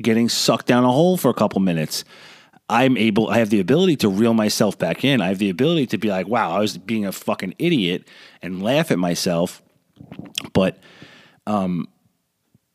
getting 0.01 0.29
sucked 0.29 0.67
down 0.67 0.83
a 0.83 0.91
hole 0.91 1.17
for 1.17 1.29
a 1.29 1.33
couple 1.33 1.59
minutes. 1.61 2.03
I'm 2.69 2.95
able, 2.95 3.29
I 3.29 3.39
have 3.39 3.49
the 3.49 3.59
ability 3.59 3.97
to 3.97 4.09
reel 4.09 4.33
myself 4.33 4.79
back 4.79 5.03
in. 5.03 5.21
I 5.21 5.27
have 5.27 5.39
the 5.39 5.49
ability 5.49 5.87
to 5.87 5.97
be 5.97 6.09
like, 6.09 6.27
wow, 6.27 6.51
I 6.51 6.59
was 6.59 6.77
being 6.77 7.05
a 7.05 7.11
fucking 7.11 7.55
idiot 7.59 8.07
and 8.41 8.63
laugh 8.63 8.91
at 8.91 8.97
myself. 8.97 9.61
But, 10.53 10.79
um, 11.45 11.89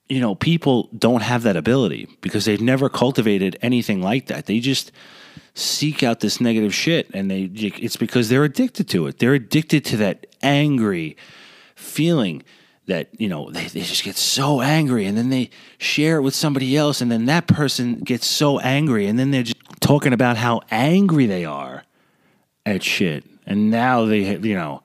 you 0.09 0.21
know, 0.21 0.35
people 0.35 0.91
don't 0.97 1.23
have 1.23 1.43
that 1.45 1.57
ability 1.57 2.09
because 2.21 2.45
they've 2.45 2.61
never 2.61 2.89
cultivated 2.89 3.57
anything 3.63 4.03
like 4.03 4.27
that. 4.27 4.47
They 4.47 4.61
just 4.61 4.93
seek 5.55 6.03
out 6.03 6.21
this 6.21 6.41
negative 6.41 6.75
shit 6.75 7.09
and 7.15 7.31
they, 7.31 7.51
it's 7.55 7.97
because 7.97 8.29
they're 8.29 8.45
addicted 8.45 8.89
to 8.89 9.07
it. 9.07 9.19
They're 9.19 9.35
addicted 9.35 9.85
to 9.87 9.97
that 9.99 10.27
angry 10.43 11.17
feeling 11.75 12.43
that 12.87 13.09
you 13.19 13.29
know 13.29 13.51
they, 13.51 13.67
they 13.67 13.81
just 13.81 14.05
get 14.05 14.17
so 14.17 14.61
angry 14.61 15.07
and 15.07 15.17
then 15.17 15.29
they 15.29 15.51
share 15.79 16.17
it 16.17 16.23
with 16.23 16.35
somebody 16.35 16.77
else 16.77 17.01
and 17.01 17.11
then 17.11 17.27
that 17.27 17.47
person 17.47 17.97
gets 18.01 18.27
so 18.27 18.59
angry 18.61 19.07
and 19.07 19.19
then 19.19 19.31
they're 19.31 19.43
just 19.43 19.57
talking 19.81 20.13
about 20.13 20.37
how 20.37 20.61
angry 20.71 21.27
they 21.27 21.45
are 21.45 21.85
at 22.65 22.83
shit 22.83 23.25
and 23.45 23.71
now 23.71 24.05
they 24.05 24.37
you 24.39 24.55
know 24.55 24.83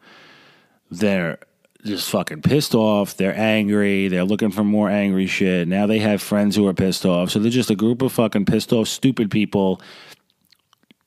they're 0.90 1.38
just 1.84 2.10
fucking 2.10 2.42
pissed 2.42 2.76
off 2.76 3.18
they're 3.18 3.38
angry 3.38 4.08
they're 4.08 4.24
looking 4.24 4.52
for 4.52 4.64
more 4.64 4.90
angry 4.90 5.26
shit 5.26 5.68
now 5.68 5.88
they 5.88 6.00
have 6.00 6.22
friends 6.22 6.56
who 6.56 6.68
are 6.68 6.74
pissed 6.74 7.06
off 7.06 7.30
so 7.30 7.40
they're 7.40 7.50
just 7.50 7.72
a 7.72 7.76
group 7.76 8.02
of 8.02 8.12
fucking 8.12 8.46
pissed 8.46 8.74
off 8.74 8.88
stupid 8.88 9.32
people 9.32 9.82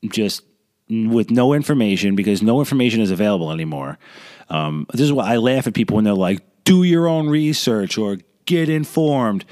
just 0.08 0.42
with 0.88 1.30
no 1.30 1.54
information 1.54 2.14
because 2.14 2.42
no 2.42 2.58
information 2.58 3.00
is 3.00 3.10
available 3.10 3.50
anymore 3.50 3.98
um, 4.48 4.86
this 4.92 5.02
is 5.02 5.12
why 5.12 5.32
I 5.32 5.36
laugh 5.36 5.66
at 5.66 5.74
people 5.74 5.96
when 5.96 6.04
they're 6.04 6.14
like, 6.14 6.42
do 6.64 6.82
your 6.82 7.06
own 7.06 7.28
research 7.28 7.98
or 7.98 8.18
get 8.46 8.68
informed. 8.68 9.44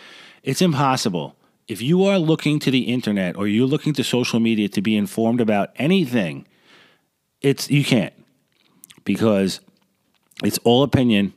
It's 0.42 0.62
impossible. 0.62 1.37
If 1.68 1.80
you 1.80 2.04
are 2.04 2.18
looking 2.18 2.59
to 2.61 2.71
the 2.71 2.82
internet 2.82 3.37
or 3.37 3.47
you're 3.47 3.66
looking 3.66 3.92
to 3.94 4.04
social 4.04 4.40
media 4.40 4.68
to 4.71 4.82
be 4.82 4.97
informed 4.97 5.40
about 5.40 5.71
anything, 5.76 6.47
it's 7.40 7.71
you 7.71 7.85
can't 7.85 8.12
because 9.04 9.61
it's 10.44 10.59
all 10.59 10.82
opinion 10.82 11.32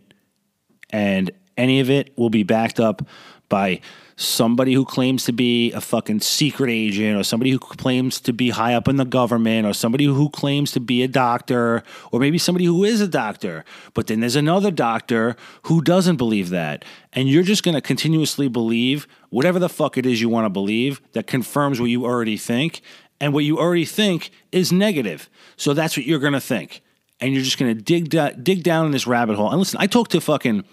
and 0.90 1.32
any 1.58 1.80
of 1.80 1.90
it 1.90 2.18
will 2.18 2.30
be 2.30 2.44
backed 2.44 2.80
up 2.80 3.02
by 3.50 3.80
somebody 4.18 4.74
who 4.74 4.86
claims 4.86 5.26
to 5.26 5.34
be 5.34 5.72
a 5.74 5.82
fucking 5.82 6.22
secret 6.22 6.70
agent 6.70 7.18
or 7.18 7.24
somebody 7.24 7.52
who 7.52 7.60
claims 7.60 8.22
to 8.22 8.32
be 8.32 8.50
high 8.50 8.74
up 8.74 8.88
in 8.88 8.96
the 8.96 9.06
government 9.06 9.68
or 9.68 9.74
somebody 9.74 10.06
who 10.06 10.30
claims 10.30 10.72
to 10.72 10.80
be 10.80 11.04
a 11.04 11.08
doctor 11.08 11.84
or 12.12 12.20
maybe 12.20 12.38
somebody 12.38 12.66
who 12.66 12.84
is 12.86 13.02
a 13.02 13.08
doctor. 13.08 13.66
But 13.94 14.08
then 14.08 14.22
there's 14.22 14.38
another 14.38 14.72
doctor 14.72 15.36
who 15.64 15.82
doesn't 15.82 16.16
believe 16.16 16.50
that. 16.50 16.86
And 17.12 17.28
you're 17.28 17.44
just 17.44 17.64
going 17.64 17.76
to 17.76 17.82
continuously 17.82 18.48
believe 18.48 19.08
whatever 19.30 19.60
the 19.60 19.70
fuck 19.70 19.98
it 19.98 20.06
is 20.06 20.22
you 20.22 20.30
want 20.30 20.46
to 20.46 20.50
believe 20.50 21.02
that 21.12 21.28
confirms 21.28 21.80
what 21.80 21.90
you 21.90 22.06
already 22.06 22.38
think. 22.38 22.82
And 23.22 23.34
what 23.34 23.46
you 23.46 23.58
already 23.58 23.86
think 23.86 24.30
is 24.52 24.74
negative. 24.74 25.30
So 25.56 25.74
that's 25.74 25.96
what 25.96 26.06
you're 26.06 26.20
going 26.20 26.34
to 26.34 26.42
think. 26.42 26.82
And 27.22 27.34
you're 27.34 27.44
just 27.44 27.58
going 27.58 27.74
to 27.74 27.82
dig, 27.82 28.10
da- 28.10 28.32
dig 28.32 28.62
down 28.62 28.86
in 28.86 28.92
this 28.92 29.08
rabbit 29.08 29.38
hole. 29.38 29.50
And 29.50 29.58
listen, 29.58 29.80
I 29.80 29.88
talk 29.88 30.10
to 30.10 30.20
fucking 30.20 30.66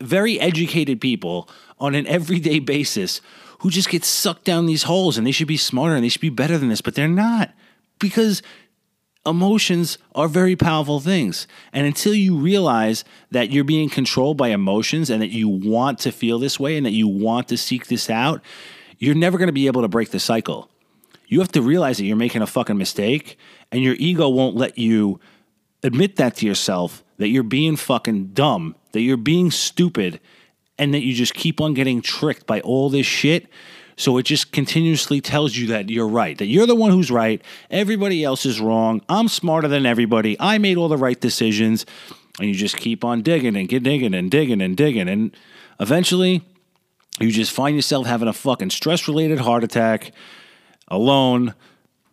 very 0.00 0.38
educated 0.40 1.00
people 1.00 1.48
on 1.78 1.94
an 1.94 2.06
everyday 2.06 2.58
basis 2.58 3.20
who 3.60 3.70
just 3.70 3.88
get 3.88 4.04
sucked 4.04 4.44
down 4.44 4.66
these 4.66 4.84
holes 4.84 5.18
and 5.18 5.26
they 5.26 5.32
should 5.32 5.48
be 5.48 5.56
smarter 5.56 5.94
and 5.94 6.04
they 6.04 6.08
should 6.08 6.20
be 6.20 6.28
better 6.28 6.58
than 6.58 6.68
this, 6.68 6.80
but 6.80 6.94
they're 6.94 7.08
not 7.08 7.52
because 7.98 8.42
emotions 9.26 9.98
are 10.14 10.28
very 10.28 10.56
powerful 10.56 11.00
things. 11.00 11.46
And 11.72 11.86
until 11.86 12.14
you 12.14 12.36
realize 12.36 13.04
that 13.30 13.50
you're 13.50 13.64
being 13.64 13.90
controlled 13.90 14.36
by 14.36 14.48
emotions 14.48 15.10
and 15.10 15.20
that 15.20 15.30
you 15.30 15.48
want 15.48 15.98
to 16.00 16.12
feel 16.12 16.38
this 16.38 16.58
way 16.58 16.76
and 16.76 16.86
that 16.86 16.92
you 16.92 17.08
want 17.08 17.48
to 17.48 17.56
seek 17.56 17.88
this 17.88 18.08
out, 18.08 18.40
you're 18.98 19.14
never 19.14 19.38
going 19.38 19.48
to 19.48 19.52
be 19.52 19.66
able 19.66 19.82
to 19.82 19.88
break 19.88 20.10
the 20.10 20.20
cycle. 20.20 20.70
You 21.26 21.40
have 21.40 21.52
to 21.52 21.62
realize 21.62 21.98
that 21.98 22.04
you're 22.04 22.16
making 22.16 22.42
a 22.42 22.46
fucking 22.46 22.78
mistake, 22.78 23.38
and 23.70 23.82
your 23.82 23.96
ego 23.98 24.28
won't 24.30 24.56
let 24.56 24.78
you 24.78 25.20
admit 25.82 26.16
that 26.16 26.36
to 26.36 26.46
yourself 26.46 27.04
that 27.18 27.28
you're 27.28 27.42
being 27.42 27.76
fucking 27.76 28.28
dumb, 28.28 28.74
that 28.92 29.00
you're 29.00 29.16
being 29.16 29.50
stupid, 29.50 30.20
and 30.78 30.94
that 30.94 31.02
you 31.02 31.14
just 31.14 31.34
keep 31.34 31.60
on 31.60 31.74
getting 31.74 32.00
tricked 32.00 32.46
by 32.46 32.60
all 32.60 32.88
this 32.88 33.06
shit. 33.06 33.48
So 33.96 34.16
it 34.16 34.22
just 34.22 34.52
continuously 34.52 35.20
tells 35.20 35.56
you 35.56 35.66
that 35.68 35.90
you're 35.90 36.08
right, 36.08 36.38
that 36.38 36.46
you're 36.46 36.66
the 36.66 36.76
one 36.76 36.92
who's 36.92 37.10
right, 37.10 37.42
everybody 37.68 38.22
else 38.22 38.46
is 38.46 38.60
wrong. 38.60 39.02
I'm 39.08 39.26
smarter 39.26 39.66
than 39.66 39.86
everybody. 39.86 40.36
I 40.38 40.58
made 40.58 40.76
all 40.76 40.88
the 40.88 40.96
right 40.96 41.20
decisions. 41.20 41.84
And 42.38 42.48
you 42.48 42.54
just 42.54 42.76
keep 42.76 43.04
on 43.04 43.22
digging 43.22 43.56
and 43.56 43.68
get 43.68 43.82
digging 43.82 44.14
and 44.14 44.30
digging 44.30 44.62
and 44.62 44.76
digging. 44.76 45.08
And 45.08 45.36
eventually, 45.80 46.42
you 47.18 47.32
just 47.32 47.50
find 47.50 47.74
yourself 47.74 48.06
having 48.06 48.28
a 48.28 48.32
fucking 48.32 48.70
stress 48.70 49.08
related 49.08 49.40
heart 49.40 49.64
attack 49.64 50.12
alone 50.86 51.54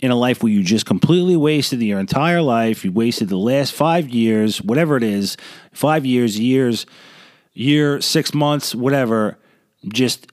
in 0.06 0.12
a 0.12 0.16
life 0.16 0.44
where 0.44 0.52
you 0.52 0.62
just 0.62 0.86
completely 0.86 1.36
wasted 1.36 1.82
your 1.82 2.00
entire 2.00 2.42
life. 2.42 2.86
You 2.86 2.92
wasted 2.92 3.28
the 3.28 3.38
last 3.38 3.74
five 3.74 4.08
years, 4.08 4.62
whatever 4.62 4.96
it 4.98 5.04
is, 5.04 5.36
five 5.74 6.06
years, 6.06 6.40
years, 6.40 6.86
year, 7.54 8.00
six 8.02 8.32
months, 8.32 8.76
whatever, 8.76 9.40
just 9.88 10.32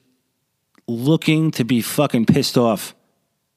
looking 0.87 1.49
to 1.51 1.63
be 1.63 1.81
fucking 1.81 2.27
pissed 2.27 2.55
off 2.55 2.93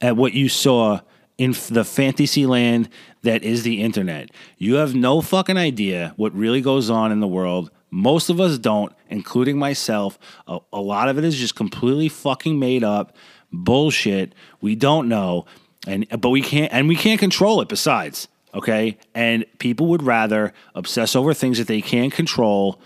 at 0.00 0.16
what 0.16 0.32
you 0.32 0.48
saw 0.48 1.00
in 1.36 1.54
the 1.68 1.84
fantasy 1.84 2.46
land 2.46 2.88
that 3.22 3.42
is 3.42 3.62
the 3.62 3.82
internet. 3.82 4.30
You 4.56 4.76
have 4.76 4.94
no 4.94 5.20
fucking 5.20 5.58
idea 5.58 6.14
what 6.16 6.34
really 6.34 6.62
goes 6.62 6.88
on 6.88 7.12
in 7.12 7.20
the 7.20 7.28
world. 7.28 7.70
Most 7.90 8.30
of 8.30 8.40
us 8.40 8.56
don't, 8.56 8.92
including 9.10 9.58
myself. 9.58 10.18
A, 10.46 10.60
a 10.72 10.80
lot 10.80 11.10
of 11.10 11.18
it 11.18 11.24
is 11.24 11.36
just 11.36 11.56
completely 11.56 12.08
fucking 12.08 12.58
made 12.58 12.84
up 12.84 13.14
bullshit. 13.52 14.34
We 14.62 14.76
don't 14.76 15.08
know, 15.08 15.44
and 15.86 16.06
uh, 16.10 16.16
but 16.16 16.30
we 16.30 16.42
can't, 16.42 16.72
and 16.72 16.88
we 16.88 16.96
can't 16.96 17.20
control 17.20 17.60
it. 17.60 17.68
Besides, 17.68 18.28
okay, 18.54 18.98
and 19.14 19.44
people 19.58 19.86
would 19.86 20.02
rather 20.02 20.52
obsess 20.74 21.16
over 21.16 21.32
things 21.34 21.58
that 21.58 21.68
they 21.68 21.80
can't 21.80 22.12
control 22.12 22.80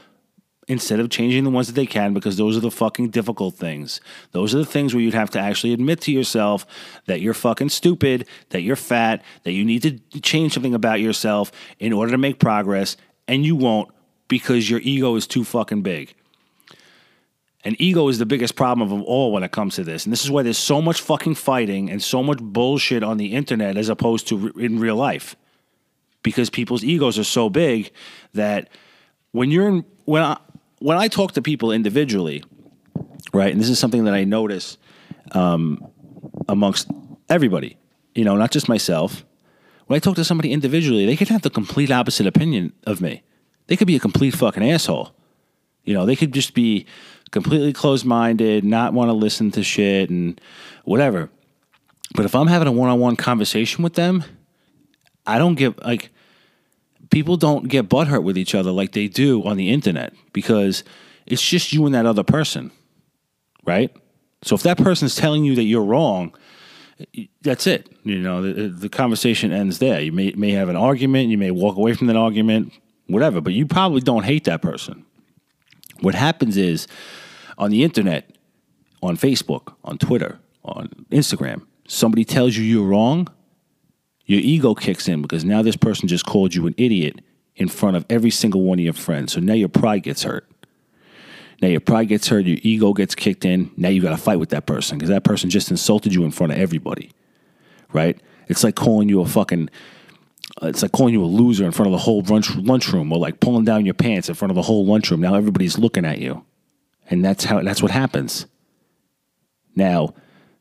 instead 0.69 1.01
of 1.01 1.11
changing 1.11 1.43
the 1.43 1.51
ones 1.51 1.67
that 1.67 1.73
they 1.73 1.87
can 1.87 2.15
because 2.15 2.37
those 2.37 2.57
are 2.57 2.61
the 2.61 2.71
fucking 2.71 3.11
difficult 3.11 3.57
things. 3.57 4.01
Those 4.31 4.55
are 4.55 4.59
the 4.59 4.65
things 4.65 4.95
where 4.95 5.03
you'd 5.03 5.15
have 5.15 5.31
to 5.31 5.41
actually 5.41 5.73
admit 5.73 6.01
to 6.03 6.13
yourself 6.13 6.65
that 7.07 7.21
you're 7.21 7.35
fucking 7.35 7.71
stupid, 7.71 8.25
that 8.51 8.63
you're 8.63 8.77
fat, 8.77 9.25
that 9.43 9.51
you 9.51 9.65
need 9.65 9.83
to 9.83 10.21
change 10.21 10.55
something 10.55 10.75
about 10.75 11.01
yourself 11.01 11.51
in 11.81 11.93
order 11.93 12.13
to 12.13 12.19
make 12.19 12.39
progress, 12.39 12.97
and 13.27 13.45
you 13.45 13.57
won't 13.57 13.91
because 14.29 14.71
your 14.71 14.79
ego 14.85 15.17
is 15.17 15.27
too 15.27 15.43
fucking 15.43 15.83
big. 15.83 16.15
And 17.63 17.77
ego 17.79 18.09
is 18.09 18.19
the 18.19 18.27
biggest 18.27 18.57
problem 18.57 18.91
of 18.91 19.03
all 19.03 19.33
when 19.33 19.43
it 19.43 19.53
comes 19.53 19.75
to 19.75 19.85
this. 19.85 20.05
And 20.05 20.13
this 20.13 20.25
is 20.25 20.31
why 20.31 20.43
there's 20.43 20.59
so 20.59 20.81
much 20.81 21.01
fucking 21.03 21.35
fighting 21.35 21.91
and 21.91 22.03
so 22.03 22.23
much 22.23 22.39
bullshit 22.41 23.03
on 23.03 23.19
the 23.19 23.35
internet 23.35 23.77
as 23.77 23.89
opposed 23.89 24.29
to 24.29 24.49
in 24.51 24.79
real 24.79 24.97
life. 24.97 25.37
Because 26.23 26.49
people's 26.49 26.85
egos 26.85 27.19
are 27.19 27.25
so 27.25 27.51
big 27.51 27.93
that 28.35 28.69
when 29.33 29.51
you're 29.51 29.69
in, 29.69 29.85
when 30.05 30.23
I, 30.23 30.39
when 30.79 30.97
I 30.97 31.09
talk 31.09 31.33
to 31.33 31.43
people 31.43 31.71
individually, 31.71 32.43
right, 33.33 33.53
and 33.53 33.61
this 33.61 33.69
is 33.69 33.79
something 33.79 34.05
that 34.05 34.15
I 34.15 34.25
notice 34.25 34.79
um, 35.33 35.87
amongst 36.49 36.91
everybody, 37.29 37.77
you 38.15 38.25
know, 38.25 38.37
not 38.37 38.51
just 38.51 38.69
myself. 38.69 39.25
When 39.87 39.97
I 39.97 40.01
talk 40.01 40.17
to 40.17 40.25
somebody 40.25 40.53
individually, 40.53 41.05
they 41.05 41.17
could 41.17 41.29
have 41.29 41.43
the 41.43 41.51
complete 41.51 41.91
opposite 41.91 42.27
opinion 42.27 42.73
of 42.85 43.01
me. 43.01 43.23
They 43.67 43.77
could 43.77 43.87
be 43.87 43.97
a 43.97 44.01
complete 44.01 44.35
fucking 44.35 44.69
asshole. 44.69 45.15
You 45.85 45.95
know, 45.95 46.07
they 46.07 46.17
could 46.17 46.33
just 46.33 46.55
be 46.55 46.87
completely 47.31 47.73
closed 47.73 48.05
minded, 48.05 48.65
not 48.65 48.93
want 48.93 49.09
to 49.09 49.13
listen 49.13 49.51
to 49.53 49.63
shit 49.63 50.11
and 50.11 50.41
whatever. 50.85 51.31
But 52.15 52.25
if 52.25 52.35
I'm 52.35 52.49
having 52.49 52.69
a 52.69 52.73
one 52.73 52.89
on 52.89 52.99
one 52.99 53.17
conversation 53.17 53.85
with 53.85 53.95
them, 53.95 54.25
I 55.27 55.39
don't 55.39 55.55
get 55.55 55.83
like 55.85 56.11
people 57.11 57.37
don't 57.37 57.69
get 57.69 57.89
butthurt 57.89 58.23
with 58.23 58.37
each 58.37 58.55
other 58.55 58.71
like 58.71 58.93
they 58.93 59.09
do 59.09 59.45
on 59.45 59.57
the 59.57 59.71
internet 59.71 60.15
because 60.33 60.83
it's 61.27 61.47
just 61.47 61.73
you 61.73 61.87
and 61.87 61.95
that 61.95 62.07
other 62.07 62.25
person, 62.25 62.71
right? 63.65 63.95
So 64.43 64.55
if 64.55 64.63
that 64.63 64.79
person's 64.79 65.15
telling 65.15 65.45
you 65.45 65.55
that 65.57 65.65
you're 65.65 65.85
wrong, 65.85 66.35
that's 67.43 67.67
it. 67.67 67.89
You 68.05 68.19
know, 68.19 68.43
the, 68.43 68.69
the 68.69 68.89
conversation 68.89 69.53
ends 69.53 69.79
there. 69.79 70.01
You 70.01 70.13
may 70.13 70.33
may 70.33 70.51
have 70.53 70.69
an 70.69 70.77
argument, 70.77 71.29
you 71.29 71.39
may 71.39 71.51
walk 71.51 71.77
away 71.77 71.95
from 71.95 72.09
that 72.09 72.17
argument, 72.17 72.73
whatever, 73.07 73.41
but 73.41 73.53
you 73.53 73.67
probably 73.67 74.01
don't 74.01 74.25
hate 74.25 74.45
that 74.45 74.63
person. 74.63 75.05
What 76.01 76.15
happens 76.15 76.57
is 76.57 76.87
on 77.61 77.71
the 77.71 77.85
internet, 77.85 78.29
on 79.03 79.17
Facebook, 79.17 79.75
on 79.85 79.99
Twitter, 79.99 80.41
on 80.65 80.89
Instagram, 81.13 81.67
somebody 81.87 82.25
tells 82.25 82.57
you 82.57 82.65
you're 82.65 82.89
wrong, 82.89 83.29
your 84.25 84.41
ego 84.41 84.75
kicks 84.75 85.07
in 85.07 85.21
because 85.21 85.45
now 85.45 85.61
this 85.61 85.77
person 85.77 86.09
just 86.09 86.25
called 86.25 86.55
you 86.55 86.67
an 86.67 86.75
idiot 86.79 87.21
in 87.57 87.69
front 87.69 87.97
of 87.97 88.07
every 88.09 88.31
single 88.31 88.63
one 88.63 88.79
of 88.79 88.85
your 88.85 88.95
friends. 88.95 89.35
So 89.35 89.41
now 89.41 89.53
your 89.53 89.69
pride 89.69 90.03
gets 90.03 90.23
hurt. 90.23 90.51
Now 91.61 91.69
your 91.69 91.81
pride 91.81 92.09
gets 92.09 92.29
hurt, 92.29 92.47
your 92.47 92.57
ego 92.63 92.95
gets 92.95 93.15
kicked 93.15 93.45
in. 93.45 93.71
Now 93.77 93.91
you 93.91 94.01
got 94.01 94.11
to 94.11 94.17
fight 94.17 94.39
with 94.39 94.49
that 94.51 94.65
person 94.65 94.97
because 94.97 95.11
that 95.11 95.25
person 95.25 95.51
just 95.51 95.71
insulted 95.71 96.15
you 96.15 96.25
in 96.25 96.31
front 96.31 96.53
of 96.53 96.59
everybody. 96.59 97.11
Right? 97.93 98.19
It's 98.49 98.65
like 98.65 98.75
calling 98.75 99.11
you 99.11 99.21
a 99.21 99.27
fucking 99.27 99.69
it's 100.63 100.83
like 100.83 100.93
calling 100.93 101.13
you 101.13 101.23
a 101.23 101.27
loser 101.27 101.65
in 101.65 101.73
front 101.73 101.89
of 101.89 101.93
the 101.93 101.99
whole 101.99 102.23
lunch 102.23 102.55
lunchroom 102.57 103.13
or 103.13 103.19
like 103.19 103.41
pulling 103.41 103.65
down 103.65 103.85
your 103.85 103.95
pants 103.95 104.31
in 104.31 104.35
front 104.35 104.51
of 104.51 104.57
the 104.57 104.63
whole 104.63 104.87
lunchroom. 104.87 105.21
Now 105.21 105.35
everybody's 105.35 105.79
looking 105.79 106.07
at 106.07 106.19
you. 106.19 106.45
And 107.11 107.25
that's 107.25 107.45
how 107.45 107.61
that's 107.63 107.83
what 107.83 107.91
happens. 107.91 108.47
Now 109.75 110.15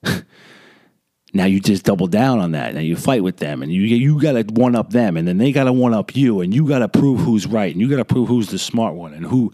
now 1.33 1.45
you 1.45 1.59
just 1.59 1.83
double 1.83 2.07
down 2.07 2.39
on 2.39 2.51
that. 2.51 2.73
Now 2.73 2.81
you 2.81 2.95
fight 2.95 3.23
with 3.23 3.37
them 3.37 3.61
and 3.61 3.71
you 3.71 3.81
you 3.81 4.19
got 4.19 4.33
to 4.33 4.43
one 4.53 4.75
up 4.75 4.89
them 4.91 5.15
and 5.15 5.27
then 5.27 5.37
they 5.37 5.51
got 5.51 5.65
to 5.65 5.73
one 5.73 5.93
up 5.93 6.15
you 6.15 6.41
and 6.41 6.53
you 6.53 6.67
got 6.67 6.79
to 6.79 6.89
prove 6.89 7.19
who's 7.19 7.45
right 7.47 7.71
and 7.71 7.79
you 7.79 7.87
got 7.87 7.97
to 7.97 8.05
prove 8.05 8.27
who's 8.27 8.49
the 8.49 8.59
smart 8.59 8.95
one 8.95 9.13
and 9.13 9.25
who 9.25 9.53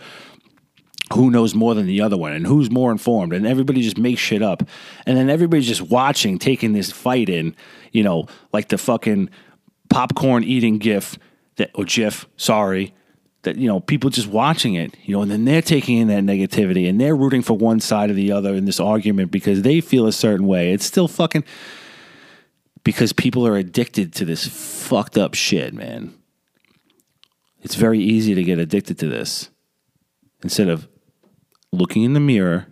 who 1.14 1.30
knows 1.30 1.54
more 1.54 1.76
than 1.76 1.86
the 1.86 2.02
other 2.02 2.18
one 2.18 2.32
and 2.32 2.48
who's 2.48 2.72
more 2.72 2.92
informed 2.92 3.32
and 3.34 3.46
everybody 3.46 3.82
just 3.82 3.98
makes 3.98 4.20
shit 4.20 4.42
up 4.42 4.64
and 5.06 5.18
then 5.18 5.30
everybody's 5.30 5.68
just 5.68 5.82
watching 5.82 6.40
taking 6.40 6.74
this 6.74 6.92
fight 6.92 7.30
in 7.30 7.56
you 7.92 8.02
know 8.02 8.26
like 8.54 8.70
the 8.70 8.78
fucking 8.78 9.30
popcorn 9.90 10.44
eating 10.44 10.80
gif 10.80 11.18
that 11.58 11.70
oh, 11.76 11.82
or 11.82 11.86
gif 11.86 12.26
sorry 12.38 12.94
that 13.46 13.58
you 13.58 13.68
know 13.68 13.80
people 13.80 14.10
just 14.10 14.28
watching 14.28 14.76
it 14.76 14.96
you 15.04 15.16
know 15.16 15.22
and 15.22 15.32
then 15.32 15.46
they're 15.46 15.62
taking 15.62 15.98
in 15.98 16.08
that 16.10 16.24
negativity 16.24 16.90
and 16.90 17.00
they're 17.00 17.16
rooting 17.16 17.42
for 17.42 17.58
one 17.58 17.80
side 17.80 18.10
or 18.10 18.14
the 18.14 18.32
other 18.32 18.54
in 18.54 18.66
this 18.66 18.80
argument 18.80 19.32
because 19.32 19.62
they 19.62 19.82
feel 19.82 20.06
a 20.06 20.12
certain 20.12 20.46
way. 20.46 20.74
It's 20.74 20.86
still 20.86 21.08
fucking 21.08 21.44
because 22.84 23.14
people 23.14 23.48
are 23.48 23.56
addicted 23.56 24.14
to 24.16 24.26
this 24.26 24.48
fucked 24.48 25.18
up 25.18 25.34
shit 25.34 25.74
man. 25.74 26.14
It's 27.62 27.76
very 27.76 28.00
easy 28.00 28.36
to 28.36 28.44
get 28.44 28.60
addicted 28.60 29.00
to 29.00 29.08
this 29.08 29.50
instead 30.44 30.68
of 30.68 30.88
looking 31.72 32.04
in 32.04 32.14
the 32.14 32.20
mirror 32.20 32.68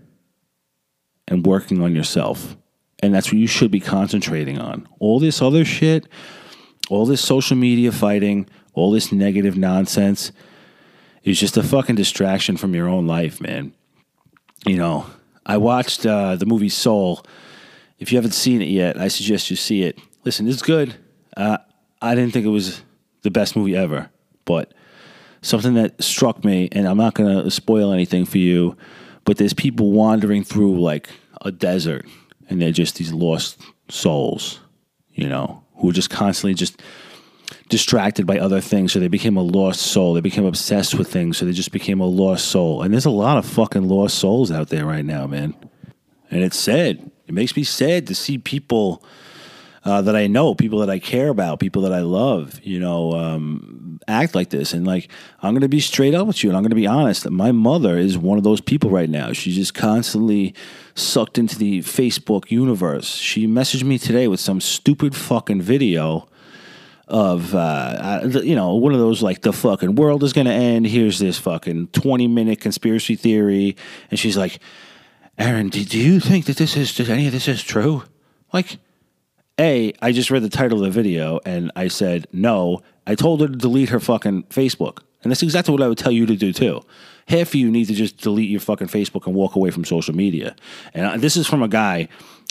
and 1.28 1.46
working 1.46 1.82
on 1.82 1.96
yourself. 1.96 2.56
And 3.02 3.14
that's 3.14 3.28
what 3.28 3.40
you 3.40 3.48
should 3.48 3.72
be 3.72 3.80
concentrating 3.80 4.60
on. 4.60 4.88
All 5.00 5.20
this 5.20 5.42
other 5.42 5.66
shit 5.66 6.08
all 6.90 7.06
this 7.06 7.22
social 7.22 7.58
media 7.58 7.92
fighting 7.92 8.48
all 8.74 8.92
this 8.92 9.12
negative 9.12 9.58
nonsense 9.58 10.32
is 11.24 11.40
just 11.40 11.58
a 11.58 11.64
fucking 11.64 11.96
distraction 11.96 12.58
from 12.58 12.76
your 12.76 12.88
own 12.88 13.08
life, 13.08 13.40
man. 13.42 13.74
You 14.66 14.78
know, 14.78 15.06
I 15.46 15.58
watched 15.58 16.06
uh, 16.06 16.36
the 16.36 16.46
movie 16.46 16.70
Soul. 16.70 17.26
If 18.00 18.12
you 18.12 18.18
haven't 18.18 18.32
seen 18.34 18.62
it 18.62 18.70
yet, 18.70 19.00
I 19.00 19.08
suggest 19.08 19.50
you 19.50 19.56
see 19.56 19.84
it. 19.84 20.00
Listen, 20.26 20.48
it's 20.48 20.62
good. 20.62 20.96
Uh, 21.36 21.58
I 22.02 22.16
didn't 22.16 22.34
think 22.34 22.46
it 22.46 22.50
was 22.50 22.82
the 23.22 23.32
best 23.32 23.56
movie 23.56 23.76
ever, 23.76 24.10
but 24.46 24.74
something 25.42 25.74
that 25.76 26.02
struck 26.02 26.44
me, 26.44 26.70
and 26.72 26.88
I'm 26.88 26.98
not 26.98 27.14
going 27.14 27.44
to 27.44 27.52
spoil 27.52 27.92
anything 27.92 28.26
for 28.26 28.38
you, 28.38 28.78
but 29.26 29.38
there's 29.38 29.54
people 29.54 29.92
wandering 29.92 30.44
through 30.44 30.82
like 30.82 31.10
a 31.42 31.52
desert, 31.52 32.06
and 32.50 32.62
they're 32.62 32.72
just 32.72 32.96
these 32.96 33.14
lost 33.14 33.62
souls, 33.90 34.60
you 35.14 35.28
know, 35.28 35.64
who 35.76 35.90
are 35.90 35.94
just 35.94 36.10
constantly 36.10 36.54
just 36.54 36.82
distracted 37.74 38.28
by 38.28 38.38
other 38.38 38.62
things, 38.62 38.92
so 38.92 39.00
they 39.00 39.08
became 39.08 39.36
a 39.36 39.42
lost 39.42 39.82
soul. 39.82 40.14
They 40.14 40.22
became 40.22 40.46
obsessed 40.46 40.94
with 40.94 41.12
things, 41.12 41.38
so 41.38 41.46
they 41.46 41.54
just 41.54 41.72
became 41.72 42.00
a 42.02 42.06
lost 42.06 42.46
soul. 42.46 42.84
And 42.84 42.94
there's 42.94 43.08
a 43.08 43.10
lot 43.10 43.40
of 43.40 43.48
fucking 43.48 43.90
lost 43.90 44.20
souls 44.20 44.52
out 44.52 44.70
there 44.70 44.86
right 44.86 45.04
now, 45.04 45.26
man. 45.26 45.56
And 46.30 46.44
it's 46.44 46.60
sad. 46.60 47.10
It 47.26 47.34
makes 47.34 47.58
me 47.58 47.64
sad 47.64 48.06
to 48.06 48.14
see 48.14 48.38
people 48.38 49.04
uh, 49.86 50.04
that 50.04 50.16
I 50.16 50.28
know, 50.28 50.54
people 50.54 50.78
that 50.82 50.90
I 50.92 51.00
care 51.00 51.30
about, 51.30 51.60
people 51.60 51.82
that 51.82 51.92
I 51.92 52.02
love, 52.02 52.60
you 52.62 52.80
know, 52.80 53.14
um, 53.14 54.00
act 54.08 54.36
like 54.36 54.52
this. 54.52 54.72
And 54.76 54.86
like, 54.86 55.10
I'm 55.42 55.54
going 55.54 55.62
to 55.62 55.68
be 55.68 55.80
straight 55.80 56.14
up 56.14 56.28
with 56.28 56.44
you 56.44 56.52
and 56.52 56.56
I'm 56.56 56.62
going 56.62 56.70
to 56.70 56.76
be 56.76 56.86
honest. 56.86 57.28
My 57.28 57.52
mother 57.52 57.98
is 57.98 58.20
one 58.20 58.38
of 58.38 58.44
those 58.44 58.62
people 58.62 58.92
right 58.92 59.10
now. 59.10 59.34
She's 59.34 59.56
just 59.56 59.74
constantly 59.74 60.54
sucked 60.94 61.40
into 61.40 61.58
the 61.58 61.80
Facebook 61.80 62.52
universe. 62.52 63.16
She 63.16 63.48
messaged 63.48 63.84
me 63.84 63.98
today 63.98 64.28
with 64.28 64.40
some 64.40 64.62
stupid 64.62 65.16
fucking 65.16 65.64
video 65.64 66.30
of 67.08 67.54
uh, 67.54 68.22
you 68.44 68.56
know 68.56 68.76
one 68.76 68.94
of 68.94 69.00
those 69.00 69.22
like 69.22 69.42
the 69.42 69.52
fucking 69.52 69.96
world 69.96 70.24
is 70.24 70.32
going 70.32 70.48
to 70.48 70.54
end 70.54 70.88
here's 70.88 71.20
this 71.20 71.38
fucking 71.38 71.88
20 71.88 72.28
minute 72.28 72.62
conspiracy 72.62 73.16
theory 73.16 73.76
and 74.10 74.18
she's 74.18 74.38
like 74.38 74.60
Aaron, 75.38 75.70
do, 75.70 75.84
do 75.84 75.98
you 75.98 76.20
think 76.20 76.46
that 76.46 76.58
this 76.58 76.78
is, 76.78 76.94
does 76.94 77.10
any 77.10 77.26
of 77.26 77.34
this 77.34 77.48
is 77.48 77.64
true? 77.64 78.04
Like, 78.52 78.78
A, 79.60 79.94
I 80.02 80.12
just 80.12 80.30
read 80.30 80.44
the 80.44 80.50
title 80.50 80.80
of 80.80 80.84
the 80.84 80.92
video 80.92 81.40
and 81.46 81.72
I 81.76 81.88
said, 81.88 82.28
no. 82.32 82.82
I 83.08 83.16
told 83.16 83.42
her 83.42 83.48
to 83.48 83.56
delete 83.56 83.90
her 83.90 84.00
fucking 84.00 84.44
Facebook. 84.44 85.00
And 85.24 85.32
that's 85.32 85.44
exactly 85.44 85.72
what 85.72 85.82
I 85.82 85.88
would 85.88 85.98
tell 85.98 86.12
you 86.12 86.26
to 86.26 86.36
do 86.36 86.54
too. 86.54 86.82
Half 87.28 87.50
of 87.50 87.56
you 87.56 87.72
need 87.72 87.86
to 87.86 87.94
just 87.94 88.18
delete 88.18 88.50
your 88.50 88.60
fucking 88.60 88.88
Facebook 88.88 89.26
and 89.26 89.34
walk 89.34 89.56
away 89.56 89.72
from 89.72 89.86
social 89.86 90.16
media. 90.16 90.56
And 90.94 91.22
this 91.22 91.36
is 91.36 91.48
from 91.48 91.64
a 91.64 91.68
guy 91.68 92.10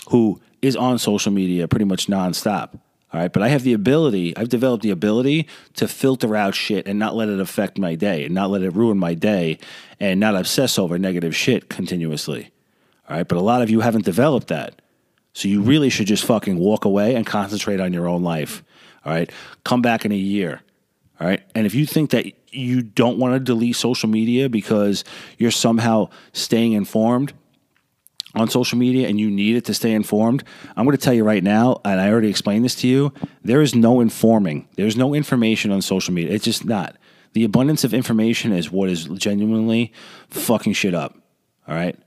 who 0.09 0.41
is 0.61 0.75
on 0.75 0.99
social 0.99 1.33
media 1.33 1.69
pretty 1.69 1.85
much 1.85 2.07
nonstop. 2.07 2.81
All 3.13 3.21
right. 3.21 3.33
But 3.33 3.43
I 3.43 3.49
have 3.49 3.63
the 3.63 3.75
ability, 3.75 4.37
I've 4.37 4.49
developed 4.49 4.83
the 4.83 4.91
ability 4.91 5.47
to 5.75 5.87
filter 5.87 6.35
out 6.35 6.55
shit 6.55 6.87
and 6.87 6.99
not 6.99 7.15
let 7.15 7.29
it 7.29 7.41
affect 7.41 7.79
my 7.79 7.95
day 7.95 8.25
and 8.25 8.35
not 8.35 8.51
let 8.51 8.63
it 8.63 8.75
ruin 8.75 8.99
my 8.99 9.15
day 9.15 9.59
and 10.01 10.19
not 10.19 10.35
obsess 10.35 10.79
over 10.79 10.99
negative 10.99 11.37
shit 11.37 11.69
continuously. 11.69 12.51
All 13.09 13.17
right. 13.17 13.29
But 13.29 13.37
a 13.37 13.43
lot 13.43 13.61
of 13.61 13.69
you 13.69 13.81
haven't 13.81 14.05
developed 14.05 14.49
that. 14.49 14.81
So 15.35 15.49
you 15.49 15.63
really 15.63 15.91
should 15.91 16.07
just 16.07 16.25
fucking 16.25 16.59
walk 16.59 16.85
away 16.85 17.15
and 17.15 17.27
concentrate 17.27 17.81
on 17.81 17.93
your 17.93 18.09
own 18.09 18.23
life. 18.23 18.63
All 19.05 19.13
right. 19.13 19.31
Come 19.65 19.83
back 19.83 20.05
in 20.05 20.13
a 20.13 20.17
year. 20.17 20.63
All 21.21 21.27
right. 21.27 21.43
And 21.55 21.67
if 21.67 21.75
you 21.75 21.87
think 21.87 22.11
that 22.11 22.27
you 22.51 22.83
don't 22.83 23.19
want 23.19 23.35
to 23.35 23.41
delete 23.41 23.77
social 23.77 24.09
media 24.09 24.49
because 24.49 25.05
you're 25.39 25.51
somehow 25.51 26.09
staying 26.33 26.73
informed 26.73 27.33
on 28.35 28.49
social 28.49 28.79
media 28.79 29.09
and 29.09 29.21
you 29.21 29.31
need 29.31 29.57
it 29.57 29.65
to 29.67 29.75
stay 29.75 29.93
informed, 29.93 30.45
I'm 30.77 30.85
going 30.85 30.97
to 30.97 31.03
tell 31.03 31.15
you 31.15 31.25
right 31.25 31.43
now, 31.43 31.81
and 31.85 32.01
I 32.01 32.11
already 32.11 32.29
explained 32.29 32.65
this 32.65 32.75
to 32.77 32.89
you, 32.89 33.13
there 33.43 33.61
is 33.61 33.75
no 33.75 34.01
informing. 34.01 34.69
There's 34.77 34.97
no 34.97 35.15
information 35.15 35.71
on 35.71 35.83
social 35.83 36.15
media. 36.15 36.33
It's 36.33 36.45
just 36.45 36.65
not. 36.65 36.97
The 37.35 37.45
abundance 37.45 37.85
of 37.85 37.95
information 37.95 38.53
is 38.53 38.71
what 38.71 38.89
is 38.89 39.05
genuinely 39.05 39.93
fucking 40.29 40.75
shit 40.75 40.95
up. 40.95 41.17
All 41.67 41.75
right. 41.75 41.99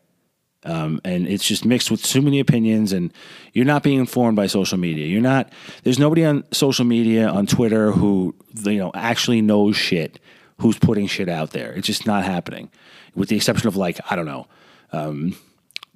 Um, 0.65 0.99
and 1.03 1.27
it's 1.27 1.45
just 1.45 1.63
mixed 1.63 1.91
with 1.91 2.03
too 2.03 2.23
many 2.23 2.39
opinions, 2.39 2.91
and 2.91 3.13
you're 3.53 3.65
not 3.65 3.83
being 3.83 3.99
informed 3.99 4.35
by 4.35 4.47
social 4.47 4.79
media. 4.79 5.05
You're 5.05 5.21
not. 5.21 5.53
There's 5.83 5.99
nobody 5.99 6.25
on 6.25 6.43
social 6.51 6.85
media 6.85 7.29
on 7.29 7.45
Twitter 7.45 7.91
who 7.91 8.33
you 8.63 8.79
know 8.79 8.91
actually 8.95 9.41
knows 9.41 9.77
shit. 9.77 10.19
Who's 10.61 10.79
putting 10.79 11.05
shit 11.05 11.29
out 11.29 11.51
there? 11.51 11.71
It's 11.73 11.85
just 11.85 12.07
not 12.07 12.23
happening, 12.23 12.71
with 13.13 13.29
the 13.29 13.35
exception 13.35 13.67
of 13.67 13.75
like 13.75 13.99
I 14.09 14.15
don't 14.15 14.25
know, 14.25 14.47
um, 14.91 15.38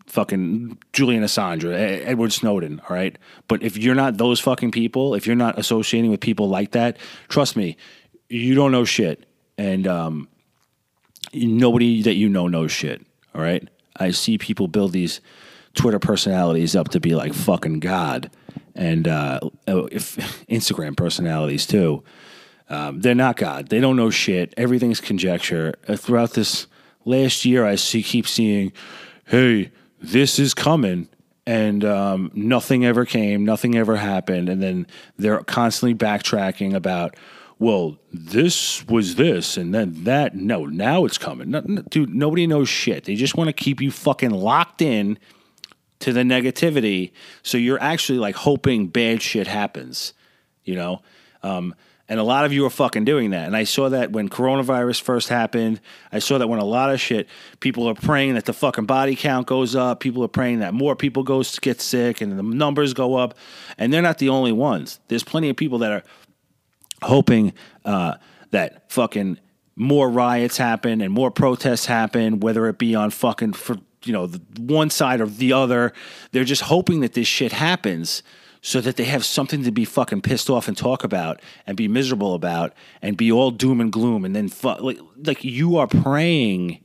fucking 0.10 0.78
Julian 0.94 1.24
Assange, 1.24 1.64
or 1.64 1.74
Edward 1.74 2.34
Snowden. 2.34 2.82
All 2.90 2.96
right, 2.96 3.18
but 3.48 3.64
if 3.64 3.78
you're 3.78 3.96
not 3.96 4.18
those 4.18 4.40
fucking 4.40 4.72
people, 4.72 5.16
if 5.16 5.26
you're 5.26 5.36
not 5.36 5.58
associating 5.58 6.12
with 6.12 6.20
people 6.20 6.50
like 6.50 6.72
that, 6.72 6.98
trust 7.28 7.56
me, 7.56 7.78
you 8.28 8.56
don't 8.56 8.72
know 8.72 8.86
shit, 8.86 9.26
and 9.58 9.88
um, 9.88 10.28
nobody 11.34 12.02
that 12.04 12.16
you 12.16 12.30
know 12.30 12.48
knows 12.48 12.72
shit. 12.72 13.06
All 13.34 13.42
right. 13.42 13.68
I 14.00 14.12
see 14.12 14.38
people 14.38 14.68
build 14.68 14.94
these 14.94 15.22
Twitter 15.74 16.00
personalities 16.00 16.76
up 16.76 16.90
to 16.90 17.00
be 17.00 17.16
like 17.16 17.34
fucking 17.34 17.80
God, 17.80 18.32
and 18.76 19.08
uh, 19.08 19.40
if 19.68 20.16
Instagram 20.48 20.96
personalities 20.96 21.66
too. 21.68 22.04
Um, 22.72 23.00
they're 23.02 23.16
not 23.16 23.36
God. 23.36 23.70
They 23.70 23.80
don't 23.80 23.96
know 23.96 24.12
shit. 24.12 24.54
Everything's 24.56 25.02
conjecture. 25.02 25.74
Uh, 25.88 25.96
throughout 25.96 26.34
this 26.34 26.68
last 27.04 27.44
year, 27.44 27.66
I 27.66 27.74
see 27.74 28.04
keep 28.04 28.28
seeing, 28.28 28.72
hey, 29.26 29.72
this 30.02 30.40
is 30.40 30.54
coming. 30.54 31.10
And 31.46 31.84
um, 31.84 32.32
nothing 32.36 32.86
ever 32.86 33.06
came, 33.06 33.44
nothing 33.44 33.76
ever 33.76 33.96
happened. 33.96 34.50
And 34.50 34.62
then 34.62 34.86
they're 35.18 35.42
constantly 35.44 35.96
backtracking 35.96 36.76
about, 36.76 37.16
well, 37.58 37.98
this 38.14 38.86
was 38.88 39.16
this, 39.16 39.58
and 39.58 39.74
then 39.74 40.04
that. 40.04 40.36
No, 40.36 40.66
now 40.66 41.06
it's 41.06 41.18
coming. 41.18 41.50
No, 41.50 41.64
no, 41.66 41.82
dude, 41.82 42.14
nobody 42.14 42.46
knows 42.46 42.70
shit. 42.70 43.06
They 43.06 43.16
just 43.16 43.36
want 43.36 43.48
to 43.48 43.54
keep 43.54 43.82
you 43.82 43.90
fucking 43.90 44.30
locked 44.30 44.84
in 44.84 45.18
to 46.00 46.14
the 46.14 46.22
negativity. 46.22 47.12
So 47.42 47.58
you're 47.58 47.82
actually 47.82 48.20
like 48.20 48.36
hoping 48.36 48.88
bad 48.88 49.22
shit 49.22 49.48
happens, 49.48 50.14
you 50.64 50.76
know? 50.76 51.02
Um, 51.42 51.74
and 52.10 52.20
a 52.20 52.24
lot 52.24 52.44
of 52.44 52.52
you 52.52 52.66
are 52.66 52.72
fucking 52.72 53.06
doing 53.06 53.30
that. 53.30 53.46
And 53.46 53.56
I 53.56 53.64
saw 53.64 53.88
that 53.90 54.12
when 54.12 54.30
coronavirus 54.30 55.00
first 55.02 55.30
happened. 55.30 55.80
I 56.12 56.18
saw 56.18 56.40
that 56.40 56.48
when 56.48 56.60
a 56.60 56.66
lot 56.66 56.92
of 56.92 57.00
shit, 57.00 57.30
people 57.60 57.88
are 57.88 57.94
praying 57.94 58.34
that 58.34 58.46
the 58.46 58.54
fucking 58.54 58.86
body 58.86 59.16
count 59.16 59.46
goes 59.46 59.76
up. 59.76 60.00
People 60.00 60.24
are 60.24 60.30
praying 60.30 60.60
that 60.60 60.74
more 60.74 60.96
people 60.96 61.22
goes 61.22 61.52
to 61.52 61.62
get 61.62 61.80
sick 61.80 62.20
and 62.22 62.38
the 62.38 62.42
numbers 62.42 62.96
go 62.96 63.16
up. 63.16 63.38
And 63.78 63.94
they're 63.94 64.02
not 64.02 64.18
the 64.18 64.30
only 64.30 64.52
ones. 64.52 65.00
There's 65.08 65.24
plenty 65.24 65.50
of 65.50 65.56
people 65.56 65.78
that 65.80 65.92
are 65.92 66.04
hoping 67.04 67.54
uh, 67.86 68.16
that 68.50 68.92
fucking 68.92 69.40
more 69.76 70.10
riots 70.10 70.58
happen 70.58 71.02
and 71.02 71.14
more 71.14 71.30
protests 71.30 71.86
happen, 71.86 72.40
whether 72.40 72.68
it 72.68 72.80
be 72.80 72.96
on 72.96 73.12
fucking 73.12 73.54
for 73.54 73.78
you 74.04 74.14
know 74.14 74.28
the 74.28 74.42
one 74.62 74.90
side 74.90 75.22
or 75.22 75.28
the 75.28 75.54
other. 75.54 75.94
They're 76.32 76.44
just 76.44 76.64
hoping 76.64 77.02
that 77.02 77.14
this 77.14 77.28
shit 77.28 77.52
happens 77.52 78.24
so 78.62 78.82
that 78.82 78.98
they 78.98 79.06
have 79.06 79.24
something 79.24 79.64
to 79.64 79.72
be 79.72 79.86
fucking 79.86 80.22
pissed 80.22 80.50
off 80.50 80.68
and 80.68 80.76
talk 80.76 81.04
about 81.04 81.42
and 81.66 81.78
be 81.78 81.88
miserable 81.88 82.34
about 82.34 82.74
and 83.02 83.16
be 83.16 83.32
all 83.32 83.52
doom 83.52 83.80
and 83.80 83.92
gloom 83.92 84.26
and 84.26 84.36
then 84.36 84.50
fu- 84.50 84.70
like 84.80 85.00
like 85.18 85.44
you 85.44 85.78
are 85.78 85.88
praying 85.88 86.84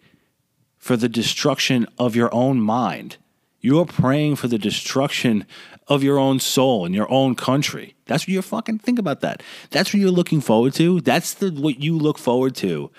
for 0.79 0.97
the 0.97 1.09
destruction 1.09 1.87
of 1.99 2.15
your 2.15 2.33
own 2.35 2.61
mind. 2.61 3.17
You 3.61 3.81
are 3.81 3.87
praying 3.87 4.37
for 4.37 4.49
the 4.49 4.59
destruction 4.59 5.47
of 5.89 6.03
your 6.03 6.19
own 6.19 6.39
soul 6.39 6.85
and 6.85 6.95
your 6.95 7.11
own 7.11 7.35
country. 7.35 7.95
That's 8.05 8.25
what 8.25 8.29
you're 8.29 8.43
fucking 8.43 8.81
think 8.81 8.99
about 8.99 9.21
that. 9.23 9.43
That's 9.71 9.93
what 9.93 10.01
you're 10.01 10.11
looking 10.11 10.43
forward 10.43 10.75
to. 10.75 11.01
That's 11.01 11.35
the 11.35 11.51
what 11.51 11.81
you 11.81 11.97
look 11.97 12.19
forward 12.19 12.55
to. 12.57 12.91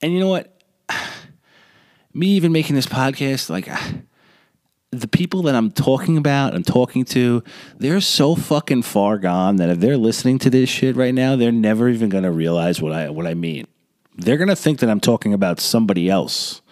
And 0.00 0.12
you 0.12 0.20
know 0.20 0.28
what? 0.28 0.62
Me 2.14 2.28
even 2.28 2.52
making 2.52 2.76
this 2.76 2.86
podcast, 2.86 3.50
like 3.50 3.68
ah, 3.68 3.92
the 4.90 5.08
people 5.08 5.42
that 5.42 5.54
I'm 5.54 5.70
talking 5.70 6.16
about 6.16 6.54
and 6.54 6.66
talking 6.66 7.04
to, 7.06 7.42
they're 7.76 8.00
so 8.00 8.34
fucking 8.34 8.82
far 8.82 9.18
gone 9.18 9.56
that 9.56 9.68
if 9.68 9.80
they're 9.80 9.98
listening 9.98 10.38
to 10.40 10.50
this 10.50 10.68
shit 10.68 10.96
right 10.96 11.14
now, 11.14 11.36
they're 11.36 11.52
never 11.52 11.88
even 11.88 12.08
gonna 12.08 12.32
realize 12.32 12.80
what 12.80 12.92
I 12.92 13.10
what 13.10 13.26
I 13.26 13.34
mean. 13.34 13.66
They're 14.16 14.38
gonna 14.38 14.56
think 14.56 14.80
that 14.80 14.88
I'm 14.88 15.00
talking 15.00 15.34
about 15.34 15.60
somebody 15.60 16.08
else, 16.08 16.62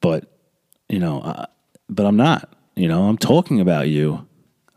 but 0.00 0.32
you 0.88 0.98
know, 0.98 1.46
but 1.88 2.06
I'm 2.06 2.16
not. 2.16 2.48
You 2.74 2.88
know, 2.88 3.04
I'm 3.04 3.18
talking 3.18 3.60
about 3.60 3.88
you. 3.88 4.26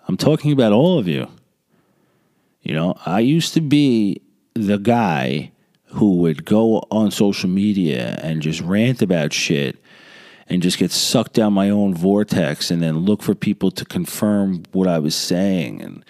I'm 0.08 0.18
talking 0.18 0.52
about 0.52 0.74
all 0.74 1.00
of 1.00 1.08
you. 1.08 1.30
You 2.62 2.74
know, 2.74 2.96
I 3.06 3.22
used 3.22 3.54
to 3.54 3.62
be 3.62 4.22
the 4.54 4.78
guy 4.78 5.52
who 5.86 6.18
would 6.18 6.44
go 6.44 6.86
on 6.92 7.12
social 7.12 7.50
media 7.50 8.20
and 8.22 8.42
just 8.42 8.62
rant 8.62 9.02
about 9.02 9.32
shit 9.32 9.78
and 10.50 10.62
just 10.62 10.78
get 10.78 10.92
sucked 10.92 11.34
down 11.34 11.54
my 11.54 11.70
own 11.70 11.94
vortex 11.94 12.70
and 12.70 12.82
then 12.82 13.00
look 13.00 13.22
for 13.24 13.36
people 13.36 13.72
to 13.72 13.86
confirm 13.86 14.64
what 14.72 14.88
I 14.88 15.00
was 15.00 15.16
saying. 15.16 15.82
And 15.82 16.06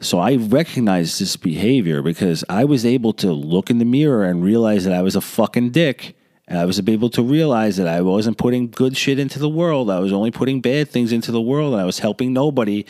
so 0.00 0.18
I 0.18 0.36
recognized 0.36 1.20
this 1.20 1.36
behavior 1.36 2.02
because 2.02 2.44
I 2.48 2.64
was 2.64 2.84
able 2.84 3.12
to 3.14 3.32
look 3.32 3.70
in 3.70 3.78
the 3.78 3.84
mirror 3.84 4.24
and 4.24 4.42
realize 4.42 4.84
that 4.84 4.92
I 4.92 5.02
was 5.02 5.16
a 5.16 5.20
fucking 5.20 5.70
dick. 5.70 6.16
And 6.48 6.58
I 6.58 6.64
was 6.64 6.80
able 6.86 7.08
to 7.10 7.22
realize 7.22 7.76
that 7.76 7.86
I 7.86 8.02
wasn't 8.02 8.36
putting 8.36 8.68
good 8.68 8.96
shit 8.96 9.18
into 9.18 9.38
the 9.38 9.48
world. 9.48 9.88
I 9.90 10.00
was 10.00 10.12
only 10.12 10.30
putting 10.30 10.60
bad 10.60 10.88
things 10.88 11.12
into 11.12 11.30
the 11.30 11.40
world 11.40 11.72
and 11.72 11.80
I 11.80 11.84
was 11.84 12.00
helping 12.00 12.32
nobody. 12.32 12.84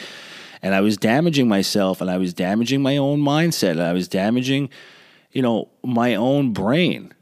And 0.62 0.74
I 0.74 0.80
was 0.80 0.96
damaging 0.96 1.48
myself 1.48 2.00
and 2.00 2.10
I 2.10 2.16
was 2.16 2.32
damaging 2.32 2.82
my 2.82 2.96
own 2.96 3.20
mindset. 3.20 3.72
And 3.72 3.82
I 3.82 3.92
was 3.92 4.08
damaging, 4.08 4.70
you 5.32 5.42
know, 5.42 5.68
my 5.84 6.14
own 6.14 6.52
brain. 6.52 7.12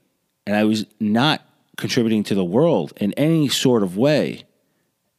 And 0.46 0.57
I 0.57 0.64
was 0.64 0.87
not 0.99 1.42
contributing 1.80 2.22
to 2.24 2.34
the 2.34 2.44
world 2.44 2.92
in 2.96 3.12
any 3.14 3.48
sort 3.48 3.82
of 3.82 3.96
way. 3.96 4.44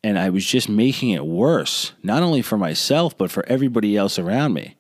And 0.04 0.18
I 0.18 0.30
was 0.30 0.46
just 0.46 0.70
making 0.70 1.12
it 1.12 1.26
worse, 1.26 1.94
not 2.02 2.24
only 2.24 2.42
for 2.42 2.58
myself, 2.58 3.18
but 3.18 3.30
for 3.30 3.46
everybody 3.48 3.98
else 3.98 4.18
around 4.18 4.54
me. 4.54 4.78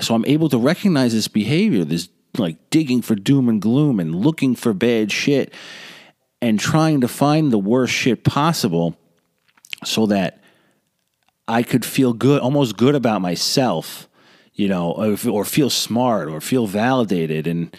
So 0.00 0.14
I'm 0.14 0.24
able 0.24 0.48
to 0.48 0.58
recognize 0.58 1.12
this 1.12 1.28
behavior, 1.28 1.84
this 1.84 2.08
like 2.38 2.70
digging 2.70 3.02
for 3.02 3.14
doom 3.14 3.48
and 3.48 3.60
gloom 3.60 4.00
and 4.00 4.14
looking 4.14 4.54
for 4.56 4.72
bad 4.72 5.12
shit 5.12 5.52
and 6.40 6.58
trying 6.58 7.02
to 7.02 7.08
find 7.08 7.52
the 7.52 7.58
worst 7.58 7.92
shit 7.92 8.24
possible 8.24 8.96
so 9.84 10.06
that 10.06 10.42
I 11.46 11.62
could 11.62 11.84
feel 11.84 12.12
good, 12.12 12.40
almost 12.40 12.76
good 12.76 12.94
about 12.94 13.20
myself, 13.20 14.08
you 14.54 14.68
know, 14.68 14.92
or, 14.92 15.44
feel 15.44 15.70
smart 15.70 16.28
or 16.28 16.40
feel 16.40 16.66
validated. 16.66 17.46
And, 17.46 17.76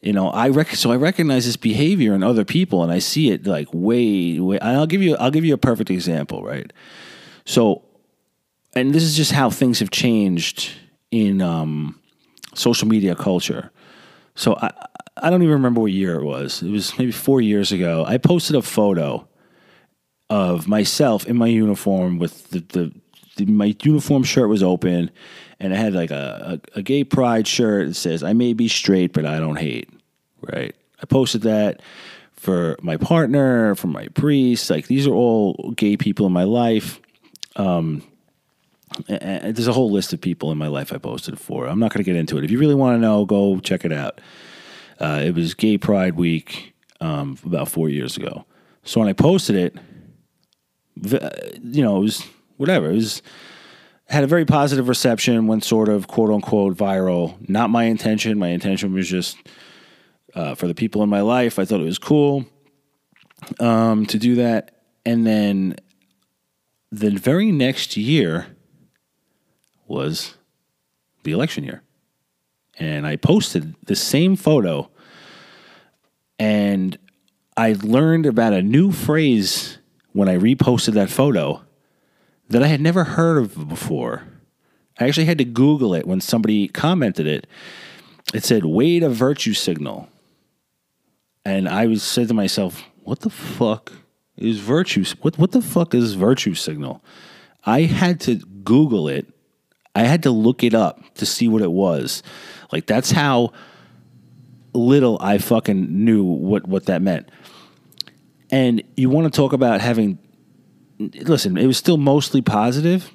you 0.00 0.12
know, 0.12 0.30
I 0.30 0.48
rec- 0.48 0.76
so 0.76 0.92
I 0.92 0.96
recognize 0.96 1.46
this 1.46 1.56
behavior 1.56 2.14
in 2.14 2.22
other 2.22 2.44
people, 2.44 2.82
and 2.82 2.92
I 2.92 3.00
see 3.00 3.30
it 3.30 3.46
like 3.46 3.68
way, 3.72 4.38
way. 4.38 4.58
And 4.58 4.76
I'll 4.76 4.86
give 4.86 5.02
you, 5.02 5.16
I'll 5.16 5.30
give 5.30 5.44
you 5.44 5.54
a 5.54 5.58
perfect 5.58 5.90
example, 5.90 6.42
right? 6.42 6.72
So, 7.44 7.82
and 8.74 8.94
this 8.94 9.02
is 9.02 9.16
just 9.16 9.32
how 9.32 9.50
things 9.50 9.80
have 9.80 9.90
changed 9.90 10.70
in 11.10 11.40
um, 11.42 12.00
social 12.54 12.86
media 12.86 13.14
culture. 13.16 13.72
So 14.34 14.54
I, 14.56 14.70
I 15.16 15.30
don't 15.30 15.42
even 15.42 15.54
remember 15.54 15.80
what 15.80 15.92
year 15.92 16.16
it 16.16 16.24
was. 16.24 16.62
It 16.62 16.70
was 16.70 16.96
maybe 16.98 17.10
four 17.10 17.40
years 17.40 17.72
ago. 17.72 18.04
I 18.06 18.18
posted 18.18 18.54
a 18.54 18.62
photo 18.62 19.26
of 20.30 20.68
myself 20.68 21.26
in 21.26 21.36
my 21.36 21.46
uniform 21.46 22.18
with 22.18 22.50
the, 22.50 22.60
the, 22.60 22.92
the 23.36 23.46
my 23.46 23.74
uniform 23.82 24.22
shirt 24.22 24.48
was 24.48 24.62
open, 24.62 25.10
and 25.60 25.74
I 25.74 25.76
had 25.76 25.92
like 25.92 26.10
a, 26.10 26.60
a, 26.74 26.78
a 26.78 26.82
gay 26.82 27.04
pride 27.04 27.46
shirt 27.46 27.88
that 27.88 27.94
says 27.94 28.22
"I 28.22 28.32
may 28.32 28.52
be 28.52 28.68
straight, 28.68 29.12
but 29.12 29.26
I 29.26 29.38
don't 29.38 29.56
hate." 29.56 29.90
Right. 30.40 30.74
I 31.02 31.06
posted 31.06 31.42
that 31.42 31.80
for 32.32 32.76
my 32.80 32.96
partner, 32.96 33.74
for 33.74 33.88
my 33.88 34.08
priest. 34.08 34.70
Like 34.70 34.86
these 34.86 35.06
are 35.06 35.14
all 35.14 35.72
gay 35.76 35.96
people 35.96 36.26
in 36.26 36.32
my 36.32 36.44
life. 36.44 37.00
Um, 37.56 38.02
and 39.08 39.54
there's 39.54 39.68
a 39.68 39.72
whole 39.72 39.90
list 39.90 40.12
of 40.12 40.20
people 40.20 40.50
in 40.50 40.58
my 40.58 40.68
life 40.68 40.92
I 40.92 40.98
posted 40.98 41.38
for. 41.38 41.66
I'm 41.66 41.78
not 41.78 41.92
going 41.92 42.02
to 42.02 42.10
get 42.10 42.16
into 42.16 42.38
it. 42.38 42.44
If 42.44 42.50
you 42.50 42.58
really 42.58 42.74
want 42.74 42.96
to 42.96 43.00
know, 43.00 43.24
go 43.24 43.60
check 43.60 43.84
it 43.84 43.92
out. 43.92 44.20
Uh, 44.98 45.22
it 45.24 45.34
was 45.34 45.54
Gay 45.54 45.76
Pride 45.78 46.16
Week 46.16 46.74
um, 47.00 47.36
about 47.44 47.68
four 47.68 47.88
years 47.88 48.16
ago. 48.16 48.44
So 48.84 49.00
when 49.00 49.08
I 49.08 49.12
posted 49.12 49.56
it, 49.56 49.76
you 51.62 51.82
know, 51.82 51.96
it 51.98 52.00
was 52.00 52.26
whatever. 52.56 52.90
It 52.90 52.94
was 52.94 53.22
had 54.08 54.24
a 54.24 54.26
very 54.26 54.44
positive 54.44 54.88
reception, 54.88 55.46
went 55.46 55.64
sort 55.64 55.88
of 55.88 56.08
quote 56.08 56.30
unquote 56.30 56.76
viral. 56.76 57.36
Not 57.48 57.70
my 57.70 57.84
intention. 57.84 58.38
My 58.38 58.48
intention 58.48 58.92
was 58.92 59.08
just 59.08 59.36
uh, 60.34 60.54
for 60.54 60.66
the 60.66 60.74
people 60.74 61.02
in 61.02 61.08
my 61.08 61.20
life. 61.20 61.58
I 61.58 61.64
thought 61.64 61.80
it 61.80 61.84
was 61.84 61.98
cool 61.98 62.46
um, 63.60 64.06
to 64.06 64.18
do 64.18 64.36
that. 64.36 64.82
And 65.04 65.26
then 65.26 65.76
the 66.90 67.10
very 67.10 67.52
next 67.52 67.96
year 67.96 68.46
was 69.86 70.36
the 71.22 71.32
election 71.32 71.64
year. 71.64 71.82
And 72.78 73.06
I 73.06 73.16
posted 73.16 73.74
the 73.84 73.96
same 73.96 74.36
photo 74.36 74.90
and 76.38 76.96
I 77.56 77.74
learned 77.82 78.26
about 78.26 78.52
a 78.52 78.62
new 78.62 78.92
phrase 78.92 79.78
when 80.12 80.28
I 80.28 80.36
reposted 80.36 80.94
that 80.94 81.10
photo 81.10 81.64
that 82.48 82.62
I 82.62 82.66
had 82.66 82.80
never 82.80 83.04
heard 83.04 83.38
of 83.38 83.68
before. 83.68 84.24
I 84.98 85.06
actually 85.06 85.26
had 85.26 85.38
to 85.38 85.44
Google 85.44 85.94
it 85.94 86.06
when 86.06 86.20
somebody 86.20 86.68
commented 86.68 87.26
it. 87.26 87.46
It 88.34 88.44
said, 88.44 88.64
wait 88.64 89.02
a 89.02 89.08
virtue 89.08 89.54
signal. 89.54 90.08
And 91.44 91.68
I 91.68 91.86
was 91.86 92.02
said 92.02 92.28
to 92.28 92.34
myself, 92.34 92.82
what 93.04 93.20
the 93.20 93.30
fuck 93.30 93.92
is 94.36 94.58
virtue? 94.58 95.04
What, 95.20 95.38
what 95.38 95.52
the 95.52 95.62
fuck 95.62 95.94
is 95.94 96.14
virtue 96.14 96.54
signal? 96.54 97.02
I 97.64 97.82
had 97.82 98.20
to 98.22 98.36
Google 98.36 99.08
it. 99.08 99.26
I 99.94 100.02
had 100.02 100.22
to 100.24 100.30
look 100.30 100.62
it 100.62 100.74
up 100.74 101.02
to 101.14 101.26
see 101.26 101.48
what 101.48 101.62
it 101.62 101.72
was. 101.72 102.22
Like, 102.72 102.86
that's 102.86 103.10
how 103.10 103.52
little 104.74 105.18
I 105.20 105.38
fucking 105.38 106.04
knew 106.04 106.22
what, 106.22 106.66
what 106.68 106.86
that 106.86 107.02
meant. 107.02 107.30
And 108.50 108.82
you 108.96 109.10
want 109.10 109.32
to 109.32 109.36
talk 109.36 109.52
about 109.52 109.80
having, 109.80 110.18
listen, 110.98 111.56
it 111.56 111.66
was 111.66 111.76
still 111.76 111.96
mostly 111.96 112.42
positive, 112.42 113.10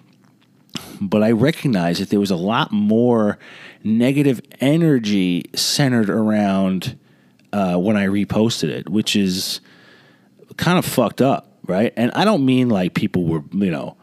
but 1.01 1.23
I 1.23 1.31
recognized 1.31 2.01
that 2.01 2.09
there 2.09 2.19
was 2.19 2.31
a 2.31 2.35
lot 2.35 2.71
more 2.71 3.37
negative 3.83 4.41
energy 4.59 5.45
centered 5.53 6.09
around 6.09 6.97
uh, 7.51 7.75
when 7.75 7.97
I 7.97 8.07
reposted 8.07 8.69
it, 8.69 8.89
which 8.89 9.15
is 9.15 9.61
kind 10.57 10.77
of 10.77 10.85
fucked 10.85 11.21
up, 11.21 11.57
right? 11.65 11.93
And 11.95 12.11
I 12.13 12.25
don't 12.25 12.45
mean 12.45 12.69
like 12.69 12.93
people 12.93 13.25
were, 13.25 13.43
you 13.51 13.71
know, 13.71 13.97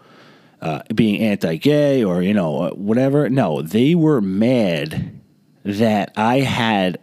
uh, 0.61 0.83
being 0.95 1.21
anti 1.21 1.57
gay 1.57 2.05
or, 2.05 2.23
you 2.23 2.35
know, 2.35 2.63
uh, 2.63 2.71
whatever. 2.71 3.29
No, 3.29 3.63
they 3.63 3.95
were 3.95 4.21
mad 4.21 5.21
that 5.65 6.13
I 6.17 6.41
had 6.41 6.99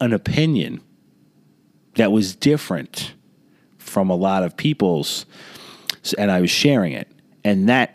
an 0.00 0.12
opinion 0.12 0.80
that 1.94 2.12
was 2.12 2.34
different 2.34 3.14
from 3.78 4.10
a 4.10 4.16
lot 4.16 4.42
of 4.42 4.56
people's, 4.56 5.26
and 6.14 6.30
I 6.30 6.40
was 6.40 6.50
sharing 6.50 6.92
it. 6.92 7.08
And 7.44 7.68
that, 7.68 7.94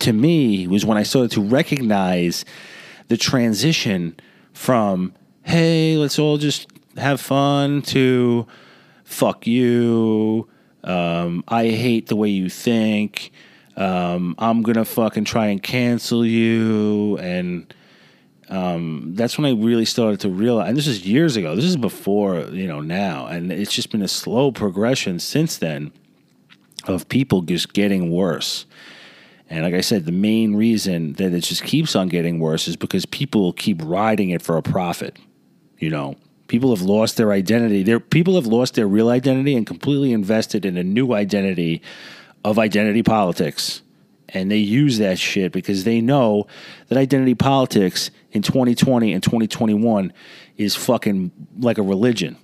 to 0.00 0.12
me, 0.12 0.66
was 0.66 0.84
when 0.84 0.98
I 0.98 1.02
started 1.02 1.30
to 1.32 1.42
recognize 1.42 2.44
the 3.08 3.16
transition 3.16 4.16
from, 4.52 5.14
hey, 5.42 5.96
let's 5.96 6.18
all 6.18 6.38
just 6.38 6.68
have 6.96 7.20
fun, 7.20 7.82
to 7.82 8.46
fuck 9.04 9.46
you, 9.46 10.48
um, 10.84 11.44
I 11.48 11.68
hate 11.68 12.06
the 12.06 12.16
way 12.16 12.28
you 12.28 12.48
think, 12.48 13.32
um, 13.76 14.34
I'm 14.38 14.62
gonna 14.62 14.84
fucking 14.84 15.24
try 15.24 15.46
and 15.46 15.62
cancel 15.62 16.24
you, 16.24 17.16
and 17.18 17.72
um, 18.48 19.12
that's 19.14 19.38
when 19.38 19.46
I 19.46 19.52
really 19.52 19.84
started 19.84 20.20
to 20.20 20.28
realize, 20.28 20.68
and 20.68 20.76
this 20.76 20.86
is 20.86 21.06
years 21.06 21.36
ago. 21.36 21.54
This 21.54 21.64
is 21.64 21.76
before 21.76 22.40
you 22.52 22.66
know 22.66 22.80
now, 22.80 23.26
and 23.26 23.50
it's 23.52 23.72
just 23.72 23.90
been 23.90 24.02
a 24.02 24.08
slow 24.08 24.52
progression 24.52 25.18
since 25.18 25.56
then 25.56 25.92
of 26.86 27.08
people 27.08 27.42
just 27.42 27.72
getting 27.72 28.10
worse. 28.10 28.66
And 29.48 29.64
like 29.64 29.74
I 29.74 29.80
said, 29.80 30.06
the 30.06 30.12
main 30.12 30.54
reason 30.54 31.14
that 31.14 31.32
it 31.32 31.40
just 31.40 31.64
keeps 31.64 31.96
on 31.96 32.08
getting 32.08 32.38
worse 32.38 32.68
is 32.68 32.76
because 32.76 33.04
people 33.06 33.52
keep 33.52 33.80
riding 33.82 34.30
it 34.30 34.42
for 34.42 34.56
a 34.56 34.62
profit. 34.62 35.18
You 35.78 35.90
know, 35.90 36.16
people 36.46 36.74
have 36.74 36.82
lost 36.82 37.16
their 37.16 37.32
identity. 37.32 37.82
Their 37.82 37.98
people 37.98 38.36
have 38.36 38.46
lost 38.46 38.74
their 38.74 38.86
real 38.86 39.08
identity 39.08 39.56
and 39.56 39.66
completely 39.66 40.12
invested 40.12 40.64
in 40.64 40.76
a 40.76 40.84
new 40.84 41.12
identity 41.12 41.82
of 42.44 42.58
identity 42.58 43.02
politics 43.02 43.82
and 44.32 44.50
they 44.50 44.56
use 44.56 44.98
that 44.98 45.18
shit 45.18 45.52
because 45.52 45.84
they 45.84 46.00
know 46.00 46.46
that 46.88 46.98
identity 46.98 47.34
politics 47.34 48.10
in 48.30 48.42
2020 48.42 49.12
and 49.12 49.22
2021 49.22 50.12
is 50.56 50.76
fucking 50.76 51.32
like 51.58 51.78
a 51.78 51.82
religion, 51.82 52.36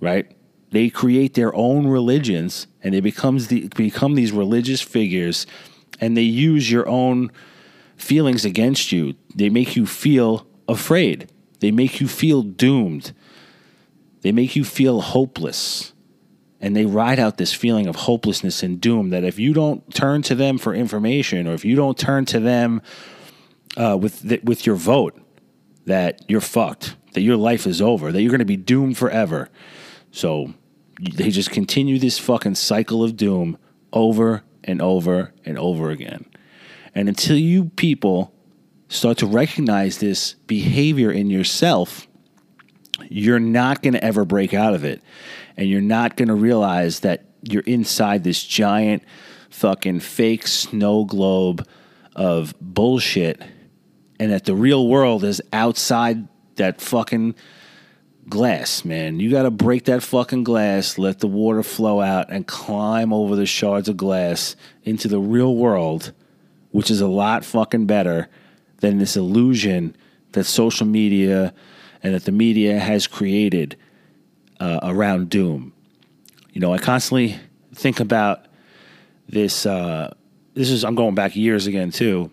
right? 0.00 0.30
They 0.70 0.90
create 0.90 1.34
their 1.34 1.54
own 1.54 1.86
religions 1.86 2.66
and 2.82 2.94
they 2.94 3.00
becomes 3.00 3.48
the 3.48 3.68
become 3.68 4.14
these 4.14 4.32
religious 4.32 4.80
figures 4.80 5.46
and 6.00 6.16
they 6.16 6.22
use 6.22 6.70
your 6.70 6.88
own 6.88 7.30
feelings 7.96 8.44
against 8.44 8.92
you. 8.92 9.14
They 9.34 9.48
make 9.48 9.76
you 9.76 9.86
feel 9.86 10.46
afraid. 10.68 11.30
They 11.60 11.70
make 11.70 12.00
you 12.00 12.08
feel 12.08 12.42
doomed. 12.42 13.12
They 14.20 14.32
make 14.32 14.54
you 14.56 14.64
feel 14.64 15.00
hopeless 15.00 15.92
and 16.60 16.74
they 16.74 16.84
ride 16.84 17.18
out 17.18 17.38
this 17.38 17.52
feeling 17.52 17.86
of 17.86 17.96
hopelessness 17.96 18.62
and 18.62 18.80
doom 18.80 19.10
that 19.10 19.24
if 19.24 19.38
you 19.38 19.52
don't 19.52 19.94
turn 19.94 20.22
to 20.22 20.34
them 20.34 20.58
for 20.58 20.74
information 20.74 21.46
or 21.46 21.54
if 21.54 21.64
you 21.64 21.76
don't 21.76 21.98
turn 21.98 22.24
to 22.26 22.40
them 22.40 22.82
uh, 23.76 23.96
with 24.00 24.20
the, 24.22 24.40
with 24.42 24.66
your 24.66 24.74
vote 24.74 25.20
that 25.86 26.24
you're 26.28 26.40
fucked 26.40 26.96
that 27.12 27.22
your 27.22 27.36
life 27.36 27.66
is 27.66 27.80
over 27.80 28.12
that 28.12 28.22
you're 28.22 28.30
going 28.30 28.38
to 28.40 28.44
be 28.44 28.56
doomed 28.56 28.98
forever 28.98 29.48
so 30.10 30.52
they 30.98 31.30
just 31.30 31.50
continue 31.50 31.98
this 31.98 32.18
fucking 32.18 32.56
cycle 32.56 33.04
of 33.04 33.16
doom 33.16 33.58
over 33.92 34.42
and 34.64 34.82
over 34.82 35.32
and 35.44 35.58
over 35.58 35.90
again. 35.90 36.26
And 36.94 37.08
until 37.08 37.36
you 37.36 37.66
people 37.66 38.32
start 38.88 39.18
to 39.18 39.26
recognize 39.26 39.98
this 39.98 40.34
behavior 40.46 41.10
in 41.10 41.30
yourself 41.30 42.08
you're 43.08 43.40
not 43.40 43.82
going 43.82 43.94
to 43.94 44.04
ever 44.04 44.24
break 44.24 44.54
out 44.54 44.74
of 44.74 44.84
it. 44.84 45.02
And 45.56 45.68
you're 45.68 45.80
not 45.80 46.16
going 46.16 46.28
to 46.28 46.34
realize 46.34 47.00
that 47.00 47.24
you're 47.42 47.62
inside 47.62 48.24
this 48.24 48.42
giant 48.42 49.02
fucking 49.50 50.00
fake 50.00 50.46
snow 50.46 51.04
globe 51.04 51.66
of 52.14 52.54
bullshit 52.60 53.42
and 54.20 54.32
that 54.32 54.44
the 54.44 54.54
real 54.54 54.88
world 54.88 55.24
is 55.24 55.40
outside 55.52 56.26
that 56.56 56.80
fucking 56.80 57.34
glass, 58.28 58.84
man. 58.84 59.20
You 59.20 59.30
got 59.30 59.42
to 59.42 59.50
break 59.50 59.84
that 59.84 60.02
fucking 60.02 60.44
glass, 60.44 60.98
let 60.98 61.20
the 61.20 61.26
water 61.26 61.62
flow 61.62 62.00
out, 62.00 62.30
and 62.30 62.46
climb 62.46 63.12
over 63.12 63.36
the 63.36 63.46
shards 63.46 63.88
of 63.88 63.96
glass 63.96 64.56
into 64.84 65.08
the 65.08 65.18
real 65.18 65.54
world, 65.54 66.12
which 66.70 66.90
is 66.90 67.00
a 67.00 67.08
lot 67.08 67.44
fucking 67.44 67.86
better 67.86 68.28
than 68.78 68.98
this 68.98 69.16
illusion 69.16 69.96
that 70.32 70.44
social 70.44 70.86
media 70.86 71.54
and 72.02 72.14
that 72.14 72.24
the 72.24 72.32
media 72.32 72.78
has 72.78 73.06
created 73.06 73.76
uh, 74.60 74.80
around 74.82 75.30
Doom. 75.30 75.72
You 76.52 76.60
know, 76.60 76.72
I 76.72 76.78
constantly 76.78 77.38
think 77.74 78.00
about 78.00 78.46
this. 79.28 79.66
Uh, 79.66 80.14
this 80.54 80.70
is 80.70 80.84
I'm 80.84 80.94
going 80.94 81.14
back 81.14 81.36
years 81.36 81.66
again 81.66 81.90
too. 81.90 82.30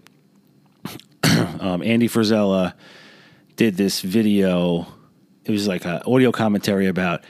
um, 1.59 1.81
Andy 1.83 2.07
Frisella 2.07 2.73
did 3.55 3.77
this 3.77 4.01
video. 4.01 4.87
It 5.45 5.51
was 5.51 5.67
like 5.67 5.85
an 5.85 6.01
audio 6.05 6.31
commentary 6.31 6.87
about, 6.87 7.23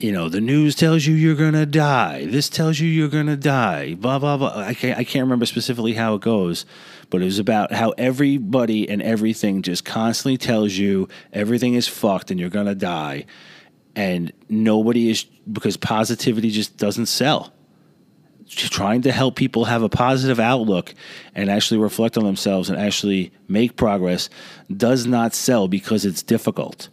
you 0.00 0.12
know, 0.12 0.28
the 0.28 0.40
news 0.40 0.74
tells 0.74 1.06
you 1.06 1.14
you're 1.14 1.34
gonna 1.34 1.66
die. 1.66 2.26
This 2.26 2.48
tells 2.48 2.80
you 2.80 2.88
you're 2.88 3.08
gonna 3.08 3.36
die. 3.36 3.94
Blah 3.94 4.18
blah 4.18 4.36
blah. 4.36 4.52
I 4.56 4.74
can't 4.74 4.98
I 4.98 5.04
can't 5.04 5.24
remember 5.24 5.46
specifically 5.46 5.94
how 5.94 6.14
it 6.14 6.20
goes, 6.20 6.66
but 7.10 7.22
it 7.22 7.26
was 7.26 7.38
about 7.38 7.72
how 7.72 7.90
everybody 7.98 8.88
and 8.88 9.00
everything 9.02 9.62
just 9.62 9.84
constantly 9.84 10.36
tells 10.36 10.74
you 10.74 11.08
everything 11.32 11.74
is 11.74 11.88
fucked 11.88 12.30
and 12.30 12.38
you're 12.38 12.50
gonna 12.50 12.74
die 12.74 13.26
and 13.98 14.32
nobody 14.48 15.10
is 15.10 15.24
because 15.50 15.76
positivity 15.76 16.50
just 16.50 16.76
doesn't 16.76 17.06
sell. 17.06 17.52
Trying 18.48 19.02
to 19.02 19.12
help 19.12 19.36
people 19.36 19.66
have 19.66 19.82
a 19.82 19.88
positive 19.88 20.40
outlook 20.40 20.94
and 21.34 21.50
actually 21.50 21.78
reflect 21.78 22.16
on 22.16 22.24
themselves 22.24 22.70
and 22.70 22.78
actually 22.78 23.32
make 23.46 23.76
progress 23.76 24.30
does 24.74 25.06
not 25.06 25.34
sell 25.34 25.68
because 25.68 26.04
it's 26.04 26.22
difficult. 26.22 26.88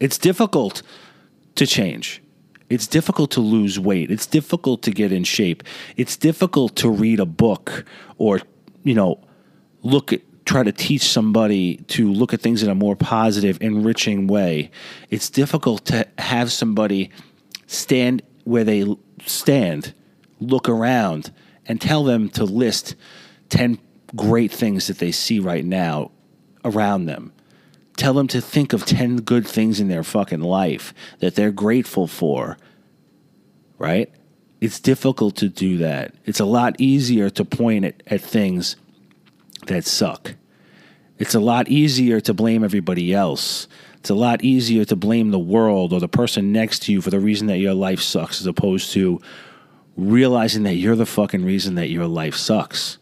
It's 0.00 0.18
difficult 0.18 0.82
to 1.54 1.66
change. 1.66 2.22
It's 2.68 2.86
difficult 2.86 3.30
to 3.32 3.40
lose 3.40 3.78
weight. 3.78 4.10
It's 4.10 4.26
difficult 4.26 4.82
to 4.82 4.90
get 4.90 5.12
in 5.12 5.24
shape. 5.24 5.62
It's 5.96 6.16
difficult 6.16 6.76
to 6.76 6.90
read 6.90 7.20
a 7.20 7.26
book 7.26 7.84
or, 8.18 8.40
you 8.82 8.94
know, 8.94 9.20
look 9.82 10.12
at 10.12 10.20
try 10.48 10.62
to 10.62 10.72
teach 10.72 11.02
somebody 11.02 11.76
to 11.88 12.10
look 12.10 12.32
at 12.32 12.40
things 12.40 12.62
in 12.62 12.70
a 12.70 12.74
more 12.74 12.96
positive, 12.96 13.58
enriching 13.60 14.26
way. 14.26 14.70
It's 15.10 15.28
difficult 15.28 15.84
to 15.86 16.06
have 16.16 16.50
somebody 16.50 17.10
stand 17.66 18.22
where 18.44 18.64
they 18.64 18.96
stand, 19.26 19.92
look 20.40 20.68
around, 20.68 21.32
and 21.66 21.80
tell 21.80 22.04
them 22.04 22.28
to 22.30 22.44
list 22.44 22.94
10 23.50 23.78
great 24.16 24.52
things 24.52 24.86
that 24.86 24.98
they 24.98 25.12
see 25.12 25.38
right 25.38 25.64
now 25.64 26.10
around 26.64 27.06
them. 27.06 27.32
Tell 27.96 28.14
them 28.14 28.28
to 28.28 28.40
think 28.40 28.72
of 28.72 28.86
10 28.86 29.18
good 29.18 29.46
things 29.46 29.80
in 29.80 29.88
their 29.88 30.04
fucking 30.04 30.40
life 30.40 30.94
that 31.18 31.34
they're 31.34 31.50
grateful 31.50 32.06
for, 32.06 32.56
right? 33.76 34.10
It's 34.60 34.80
difficult 34.80 35.36
to 35.36 35.48
do 35.48 35.78
that. 35.78 36.14
It's 36.24 36.40
a 36.40 36.44
lot 36.44 36.76
easier 36.80 37.30
to 37.30 37.44
point 37.44 37.84
at, 37.84 38.02
at 38.06 38.20
things 38.20 38.76
that 39.66 39.84
suck. 39.84 40.34
It's 41.18 41.34
a 41.34 41.40
lot 41.40 41.68
easier 41.68 42.20
to 42.20 42.32
blame 42.32 42.62
everybody 42.62 43.12
else. 43.12 43.66
It's 43.98 44.10
a 44.10 44.14
lot 44.14 44.44
easier 44.44 44.84
to 44.84 44.96
blame 44.96 45.30
the 45.30 45.38
world 45.38 45.92
or 45.92 46.00
the 46.00 46.08
person 46.08 46.52
next 46.52 46.84
to 46.84 46.92
you 46.92 47.00
for 47.00 47.10
the 47.10 47.20
reason 47.20 47.48
that 47.48 47.58
your 47.58 47.74
life 47.74 48.00
sucks 48.00 48.40
as 48.40 48.46
opposed 48.46 48.92
to 48.92 49.20
realizing 49.98 50.62
that 50.62 50.76
you're 50.76 50.96
the 50.96 51.04
fucking 51.04 51.44
reason 51.44 51.74
that 51.74 51.90
your 51.90 52.06
life 52.06 52.36
sucks. 52.36 52.98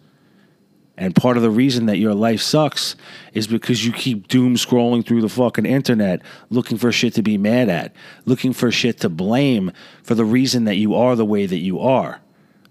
And 0.97 1.15
part 1.15 1.37
of 1.37 1.43
the 1.43 1.51
reason 1.51 1.87
that 1.87 1.99
your 1.99 2.15
life 2.15 2.41
sucks 2.41 2.97
is 3.35 3.47
because 3.47 3.85
you 3.85 3.93
keep 3.93 4.29
doom 4.29 4.55
scrolling 4.55 5.07
through 5.07 5.21
the 5.21 5.29
fucking 5.29 5.67
internet 5.67 6.23
looking 6.49 6.79
for 6.79 6.91
shit 6.91 7.13
to 7.15 7.23
be 7.23 7.37
mad 7.37 7.69
at, 7.69 7.95
looking 8.25 8.55
for 8.55 8.71
shit 8.71 9.01
to 9.01 9.11
blame 9.11 9.73
for 10.03 10.15
the 10.15 10.25
reason 10.25 10.65
that 10.65 10.77
you 10.77 10.95
are 10.95 11.15
the 11.15 11.27
way 11.27 11.45
that 11.45 11.59
you 11.59 11.81
are, 11.81 12.23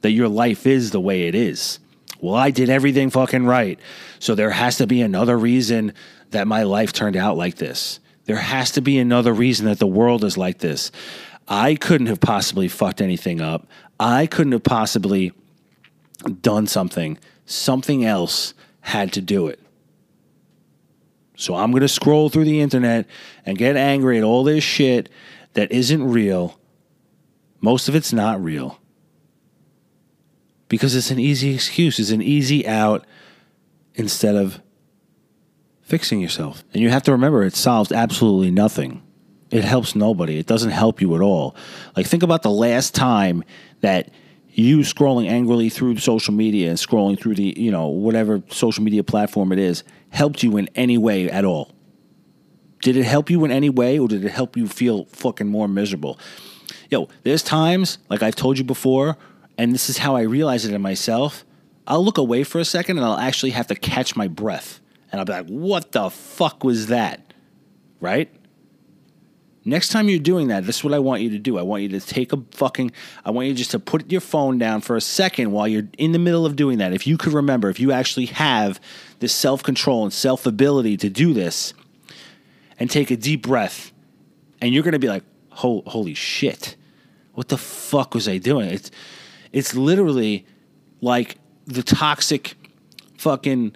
that 0.02 0.12
your 0.12 0.28
life 0.28 0.66
is 0.66 0.90
the 0.90 1.00
way 1.00 1.28
it 1.28 1.36
is. 1.36 1.80
Well, 2.20 2.34
I 2.34 2.50
did 2.50 2.70
everything 2.70 3.12
fucking 3.12 3.46
right. 3.46 3.80
So 4.18 4.34
there 4.34 4.50
has 4.50 4.78
to 4.78 4.88
be 4.88 5.04
another 5.04 5.38
reason 5.38 5.94
that 6.32 6.48
my 6.48 6.64
life 6.64 6.94
turned 6.94 7.16
out 7.16 7.38
like 7.38 7.58
this. 7.58 8.00
There 8.24 8.38
has 8.38 8.72
to 8.72 8.82
be 8.82 8.98
another 8.98 9.34
reason 9.34 9.68
that 9.68 9.78
the 9.78 9.86
world 9.86 10.24
is 10.24 10.36
like 10.36 10.58
this. 10.58 10.92
I 11.48 11.76
couldn't 11.76 12.08
have 12.08 12.20
possibly 12.20 12.68
fucked 12.68 13.02
anything 13.02 13.40
up. 13.40 13.68
I 14.00 14.28
couldn't 14.28 14.52
have 14.52 14.64
possibly 14.64 15.32
done 16.42 16.68
something. 16.68 17.18
Something 17.46 18.06
else 18.06 18.54
had 18.82 19.14
to 19.14 19.22
do 19.22 19.48
it. 19.48 19.60
So 21.38 21.56
I'm 21.56 21.72
going 21.72 21.82
to 21.82 21.88
scroll 21.88 22.30
through 22.30 22.46
the 22.46 22.62
internet 22.62 23.08
and 23.46 23.58
get 23.58 23.76
angry 23.76 24.18
at 24.18 24.24
all 24.24 24.44
this 24.44 24.64
shit 24.64 25.10
that 25.54 25.72
isn't 25.72 26.04
real. 26.04 26.60
Most 27.62 27.90
of 27.90 27.96
it's 27.96 28.14
not 28.14 28.42
real. 28.44 28.80
Because 30.68 30.96
it's 30.96 31.12
an 31.12 31.20
easy 31.20 31.54
excuse, 31.54 32.00
it's 32.00 32.12
an 32.12 32.22
easy 32.22 32.68
out 32.68 33.06
instead 33.94 34.36
of 34.36 34.62
fixing 35.82 36.20
yourself. 36.20 36.64
And 36.74 36.82
you 36.82 36.90
have 36.90 37.04
to 37.04 37.12
remember 37.12 37.44
it 37.44 37.56
solves 37.56 37.92
absolutely 37.92 38.52
nothing. 38.52 39.05
It 39.52 39.64
helps 39.64 39.96
nobody. 39.96 40.40
It 40.40 40.48
doesn't 40.48 40.72
help 40.72 41.02
you 41.02 41.16
at 41.16 41.22
all. 41.22 41.56
Like 41.96 42.08
think 42.08 42.24
about 42.24 42.42
the 42.42 42.52
last 42.52 42.96
time 42.96 43.44
that 43.82 44.10
you 44.50 44.80
scrolling 44.80 45.28
angrily 45.28 45.70
through 45.70 45.98
social 45.98 46.34
media 46.34 46.70
and 46.70 46.78
scrolling 46.78 47.20
through 47.20 47.36
the, 47.36 47.54
you 47.58 47.72
know, 47.72 47.88
whatever 47.88 48.42
social 48.50 48.84
media 48.84 49.04
platform 49.04 49.52
it 49.52 49.60
is 49.60 49.84
helped 50.10 50.44
you 50.44 50.58
in 50.58 50.70
any 50.76 50.98
way 50.98 51.30
at 51.30 51.46
all. 51.46 51.72
Did 52.82 52.98
it 52.98 53.04
help 53.04 53.30
you 53.30 53.44
in 53.46 53.52
any 53.52 53.70
way 53.70 54.00
or 54.00 54.08
did 54.08 54.24
it 54.24 54.30
help 54.30 54.56
you 54.56 54.68
feel 54.68 55.06
fucking 55.06 55.48
more 55.48 55.68
miserable? 55.68 56.20
Yo, 56.90 57.10
there's 57.24 57.44
times, 57.44 57.98
like 58.10 58.24
I've 58.24 58.36
told 58.36 58.58
you 58.58 58.64
before, 58.64 59.18
and 59.58 59.74
this 59.74 59.90
is 59.90 59.98
how 59.98 60.16
I 60.16 60.22
realize 60.22 60.66
it 60.66 60.74
in 60.74 60.82
myself. 60.82 61.46
I'll 61.88 62.04
look 62.04 62.18
away 62.18 62.44
for 62.44 62.60
a 62.60 62.66
second 62.66 62.98
and 62.98 63.06
I'll 63.06 63.18
actually 63.18 63.52
have 63.52 63.68
to 63.68 63.76
catch 63.76 64.16
my 64.16 64.28
breath. 64.28 64.80
And 65.12 65.20
I'll 65.20 65.26
be 65.26 65.34
like, 65.34 65.48
what 65.48 65.92
the 65.92 66.10
fuck 66.10 66.64
was 66.64 66.88
that? 66.88 67.34
Right? 68.00 68.34
Next 69.68 69.90
time 69.90 70.08
you're 70.10 70.20
doing 70.20 70.50
that, 70.50 70.66
this 70.66 70.78
is 70.78 70.84
what 70.84 70.94
I 70.94 71.00
want 71.00 71.24
you 71.24 71.32
to 71.32 71.40
do. 71.40 71.58
I 71.58 71.64
want 71.64 71.82
you 71.82 71.90
to 71.90 72.00
take 72.00 72.32
a 72.32 72.38
fucking, 72.52 72.92
I 73.26 73.32
want 73.32 73.48
you 73.48 73.56
just 73.56 73.72
to 73.72 73.80
put 73.80 74.12
your 74.12 74.22
phone 74.22 74.60
down 74.60 74.82
for 74.82 74.96
a 74.96 75.02
second 75.02 75.52
while 75.52 75.68
you're 75.68 75.88
in 75.98 76.12
the 76.12 76.20
middle 76.20 76.46
of 76.46 76.56
doing 76.56 76.78
that. 76.78 76.94
If 76.94 77.08
you 77.08 77.18
could 77.18 77.34
remember, 77.34 77.70
if 77.70 77.80
you 77.80 77.92
actually 77.92 78.28
have 78.28 78.80
this 79.20 79.34
self 79.34 79.64
control 79.64 80.04
and 80.04 80.14
self 80.14 80.46
ability 80.46 80.98
to 80.98 81.10
do 81.10 81.34
this, 81.34 81.74
and 82.80 82.90
take 82.90 83.10
a 83.10 83.18
deep 83.18 83.42
breath, 83.42 83.92
and 84.62 84.74
you're 84.74 84.84
going 84.84 84.94
to 84.94 85.00
be 85.00 85.08
like, 85.08 85.24
holy 85.50 86.14
shit, 86.14 86.76
what 87.34 87.48
the 87.48 87.58
fuck 87.58 88.14
was 88.14 88.28
I 88.28 88.38
doing? 88.38 88.70
It's, 88.70 88.92
it's 89.52 89.74
literally 89.76 90.46
like 91.02 91.38
the 91.66 91.84
toxic 91.84 92.56
fucking 93.18 93.76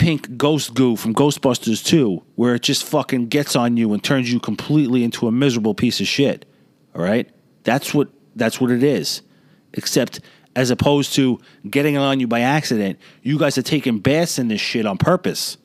pink 0.00 0.38
ghost 0.38 0.72
goo 0.72 0.96
from 0.96 1.14
Ghostbusters 1.14 1.84
2, 1.84 2.22
where 2.34 2.54
it 2.54 2.62
just 2.62 2.84
fucking 2.84 3.26
gets 3.26 3.54
on 3.54 3.76
you 3.76 3.92
and 3.92 4.02
turns 4.02 4.32
you 4.32 4.40
completely 4.40 5.04
into 5.04 5.28
a 5.28 5.30
miserable 5.30 5.74
piece 5.74 6.00
of 6.00 6.06
shit. 6.06 6.46
All 6.94 7.02
right? 7.02 7.28
That's 7.64 7.92
what 7.92 8.08
that's 8.34 8.58
what 8.58 8.70
it 8.70 8.82
is. 8.82 9.20
Except 9.74 10.20
as 10.56 10.70
opposed 10.70 11.12
to 11.16 11.38
getting 11.68 11.96
it 11.96 11.98
on 11.98 12.18
you 12.18 12.26
by 12.26 12.40
accident, 12.40 12.98
you 13.22 13.38
guys 13.38 13.58
are 13.58 13.62
taking 13.62 13.98
baths 13.98 14.38
in 14.38 14.48
this 14.48 14.60
shit 14.60 14.86
on 14.86 14.96
purpose. 14.96 15.58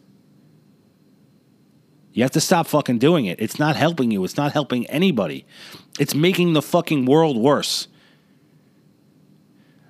You 2.11 2.23
have 2.23 2.31
to 2.31 2.41
stop 2.41 2.67
fucking 2.67 2.97
doing 2.97 3.27
it. 3.27 3.39
It's 3.39 3.57
not 3.57 3.77
helping 3.77 4.11
you. 4.11 4.21
It's 4.25 4.35
not 4.35 4.51
helping 4.51 4.85
anybody. 4.87 5.45
It's 5.97 6.13
making 6.13 6.51
the 6.53 6.61
fucking 6.61 7.05
world 7.05 7.37
worse. 7.37 7.87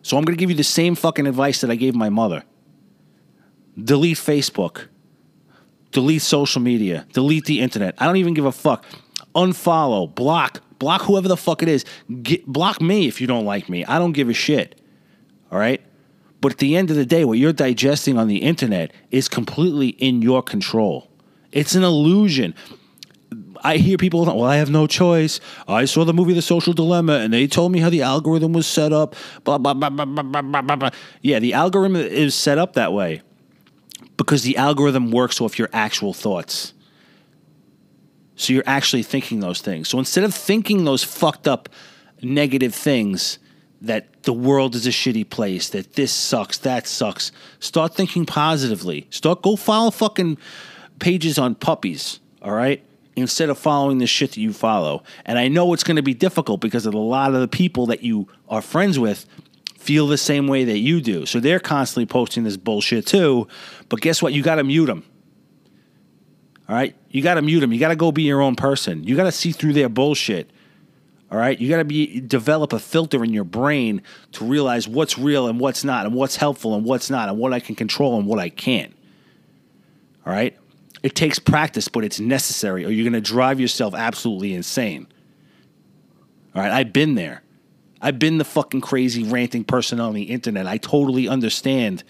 So 0.04 0.18
I'm 0.18 0.24
going 0.24 0.38
to 0.38 0.40
give 0.40 0.52
you 0.52 0.56
the 0.56 0.64
same 0.64 0.94
fucking 0.94 1.26
advice 1.26 1.62
that 1.62 1.72
I 1.72 1.76
gave 1.76 1.96
my 1.96 2.10
mother. 2.10 2.44
Delete 3.82 4.18
Facebook. 4.18 4.88
Delete 5.92 6.22
social 6.22 6.62
media. 6.62 7.06
Delete 7.14 7.46
the 7.46 7.62
internet. 7.62 7.96
I 7.98 8.06
don't 8.06 8.18
even 8.18 8.34
give 8.34 8.46
a 8.46 8.52
fuck. 8.52 8.86
Unfollow, 9.36 10.14
block, 10.14 10.62
block 10.80 11.02
whoever 11.04 11.28
the 11.28 11.38
fuck 11.38 11.62
it 11.62 11.68
is. 11.68 11.86
Get, 12.22 12.46
block 12.46 12.82
me 12.82 13.08
if 13.08 13.20
you 13.20 13.28
don't 13.28 13.46
like 13.46 13.70
me. 13.70 13.86
I 13.86 14.00
don't 14.00 14.14
give 14.14 14.30
a 14.30 14.34
shit. 14.34 14.80
All 15.52 15.60
right? 15.60 15.82
But 16.42 16.54
at 16.54 16.58
the 16.60 16.76
end 16.76 16.90
of 16.90 16.96
the 16.96 17.06
day, 17.06 17.26
what 17.26 17.38
you're 17.38 17.54
digesting 17.54 18.18
on 18.18 18.28
the 18.28 18.38
internet 18.38 18.92
is 19.12 19.28
completely 19.28 19.90
in 19.90 20.22
your 20.22 20.42
control. 20.44 21.10
It's 21.52 21.76
an 21.76 21.84
illusion. 21.84 22.54
I 23.64 23.78
hear 23.78 23.98
people, 23.98 24.26
well, 24.26 24.44
I 24.44 24.58
have 24.58 24.70
no 24.70 24.86
choice. 24.88 25.40
I 25.68 25.86
saw 25.86 26.06
the 26.06 26.14
movie 26.14 26.34
The 26.34 26.42
Social 26.42 26.74
Dilemma 26.74 27.14
and 27.14 27.34
they 27.34 27.48
told 27.48 27.72
me 27.72 27.80
how 27.80 27.90
the 27.90 28.04
algorithm 28.04 28.54
was 28.54 28.68
set 28.68 28.94
up. 28.94 29.16
Blah, 29.44 29.58
blah, 29.58 29.74
blah, 29.74 29.90
blah, 29.90 30.06
blah, 30.06 30.22
blah, 30.24 30.62
blah, 30.62 30.76
blah. 30.76 30.90
Yeah, 31.22 31.40
the 31.40 31.54
algorithm 31.54 31.96
is 31.96 32.36
set 32.36 32.58
up 32.58 32.74
that 32.74 32.94
way 32.94 33.22
because 34.18 34.44
the 34.44 34.58
algorithm 34.58 35.12
works 35.12 35.42
off 35.42 35.60
your 35.60 35.70
actual 35.74 36.14
thoughts. 36.14 36.74
So 38.36 38.54
you're 38.54 38.64
actually 38.66 39.04
thinking 39.04 39.40
those 39.40 39.62
things. 39.62 39.90
So 39.90 40.00
instead 40.00 40.24
of 40.24 40.34
thinking 40.34 40.84
those 40.84 41.04
fucked 41.04 41.48
up 41.48 41.70
negative 42.22 42.76
things 42.76 43.40
that 43.82 44.24
the 44.24 44.34
world 44.34 44.76
is 44.76 44.88
a 44.88 44.90
shitty 44.90 45.30
place, 45.30 45.70
that 45.70 45.94
this 45.94 46.12
sucks, 46.12 46.58
that 46.60 46.88
sucks, 46.88 47.32
start 47.60 47.94
thinking 47.94 48.26
positively. 48.26 49.08
Start 49.10 49.42
go 49.42 49.56
follow 49.56 49.92
fucking 49.92 50.38
pages 51.00 51.38
on 51.38 51.56
puppies, 51.56 52.20
all 52.42 52.52
right? 52.54 52.84
Instead 53.16 53.50
of 53.50 53.58
following 53.58 54.00
the 54.00 54.08
shit 54.08 54.32
that 54.32 54.40
you 54.40 54.52
follow. 54.52 55.04
And 55.26 55.38
I 55.38 55.48
know 55.48 55.72
it's 55.74 55.84
going 55.84 55.96
to 55.96 56.04
be 56.04 56.14
difficult 56.14 56.60
because 56.60 56.86
of 56.86 56.94
a 56.94 57.00
lot 57.00 57.34
of 57.34 57.42
the 57.42 57.48
people 57.48 57.86
that 57.88 58.04
you 58.04 58.28
are 58.50 58.62
friends 58.62 59.00
with 59.00 59.26
feel 59.86 60.08
the 60.08 60.18
same 60.18 60.48
way 60.48 60.64
that 60.64 60.80
you 60.80 61.00
do. 61.00 61.26
So 61.26 61.40
they're 61.40 61.60
constantly 61.60 62.08
posting 62.08 62.44
this 62.44 62.58
bullshit 62.58 63.06
too. 63.06 63.48
But 63.88 64.02
guess 64.02 64.22
what? 64.22 64.34
You 64.34 64.42
got 64.42 64.56
to 64.56 64.64
mute 64.64 64.88
them. 64.88 65.06
All 66.68 66.76
right? 66.76 66.96
You 67.12 67.22
got 67.22 67.36
to 67.36 67.44
mute 67.44 67.60
them. 67.60 67.72
You 67.72 67.80
got 67.80 67.90
to 67.90 67.96
go 67.96 68.12
be 68.12 68.24
your 68.24 68.42
own 68.42 68.56
person. 68.56 69.04
You 69.04 69.16
got 69.16 69.26
to 69.26 69.32
see 69.32 69.52
through 69.52 69.74
their 69.74 69.88
bullshit. 69.88 70.50
All 71.32 71.38
right? 71.38 71.60
You 71.60 71.70
got 71.70 71.78
to 71.78 71.86
be 71.86 72.20
develop 72.20 72.74
a 72.74 72.80
filter 72.80 73.24
in 73.24 73.32
your 73.32 73.44
brain 73.44 74.02
to 74.34 74.44
realize 74.44 74.88
what's 74.88 75.20
real 75.20 75.48
and 75.48 75.60
what's 75.60 75.84
not 75.84 76.08
and 76.08 76.16
what's 76.16 76.36
helpful 76.36 76.74
and 76.74 76.84
what's 76.84 77.12
not 77.12 77.30
and 77.30 77.38
what 77.38 77.54
I 77.54 77.60
can 77.60 77.76
control 77.76 78.18
and 78.18 78.26
what 78.26 78.40
I 78.40 78.50
can't. 78.50 78.96
All 80.26 80.34
right? 80.34 80.58
It 81.04 81.14
takes 81.14 81.38
practice, 81.38 81.88
but 81.88 82.04
it's 82.04 82.20
necessary, 82.20 82.84
or 82.84 82.90
you're 82.90 83.04
going 83.04 83.14
to 83.14 83.22
drive 83.22 83.60
yourself 83.60 83.94
absolutely 83.94 84.56
insane. 84.56 85.06
All 86.56 86.64
right, 86.64 86.72
I've 86.72 86.92
been 86.92 87.14
there. 87.14 87.44
I've 88.06 88.20
been 88.20 88.38
the 88.38 88.46
fucking 88.46 88.82
crazy 88.82 89.24
ranting 89.24 89.64
person 89.64 90.00
on 90.00 90.14
the 90.14 90.26
internet. 90.26 90.68
I 90.68 90.78
totally 90.78 91.28
understand 91.28 92.04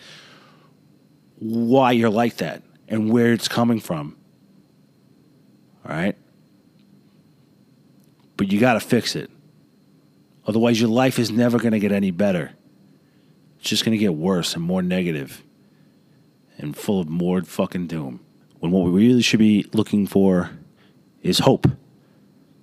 why 1.39 1.93
you're 1.93 2.09
like 2.09 2.35
that 2.37 2.63
and 2.89 3.09
where 3.09 3.31
it's 3.31 3.47
coming 3.47 3.79
from. 3.79 4.17
All 5.85 5.95
right? 5.95 6.17
But 8.35 8.51
you 8.51 8.59
got 8.59 8.73
to 8.73 8.81
fix 8.81 9.15
it. 9.15 9.31
Otherwise, 10.45 10.81
your 10.81 10.89
life 10.89 11.17
is 11.17 11.31
never 11.31 11.59
going 11.59 11.71
to 11.71 11.79
get 11.79 11.93
any 11.93 12.11
better. 12.11 12.51
It's 13.61 13.69
just 13.69 13.85
going 13.85 13.97
to 13.97 13.97
get 13.97 14.15
worse 14.15 14.53
and 14.53 14.65
more 14.65 14.81
negative 14.81 15.45
and 16.57 16.75
full 16.75 16.99
of 16.99 17.07
more 17.07 17.41
fucking 17.41 17.87
doom 17.87 18.19
when 18.59 18.69
what 18.69 18.83
we 18.83 19.07
really 19.07 19.21
should 19.21 19.39
be 19.39 19.65
looking 19.71 20.07
for 20.07 20.49
is 21.21 21.39
hope, 21.39 21.67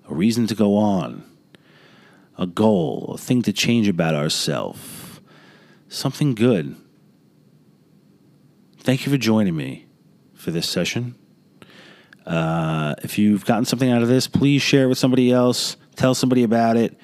a 0.07 0.14
reason 0.14 0.47
to 0.49 0.55
go 0.55 0.76
on, 0.76 1.32
a 2.39 2.47
goal, 2.47 3.12
a 3.14 3.18
thing 3.18 3.43
to 3.43 3.53
change 3.53 3.89
about 3.89 4.14
ourselves, 4.14 5.20
something 5.89 6.35
good. 6.35 6.76
Thank 8.78 9.07
you 9.07 9.12
for 9.12 9.18
joining 9.18 9.55
me 9.55 9.87
for 10.35 10.51
this 10.51 10.68
session. 10.68 11.14
Uh, 12.26 12.95
if 13.03 13.18
you've 13.18 13.45
gotten 13.45 13.64
something 13.64 13.91
out 13.91 14.03
of 14.03 14.09
this, 14.09 14.26
please 14.26 14.62
share 14.62 14.85
it 14.85 14.89
with 14.89 14.99
somebody 14.99 15.30
else. 15.30 15.76
Tell 15.97 16.14
somebody 16.14 16.43
about 16.43 16.76
it. 16.76 16.97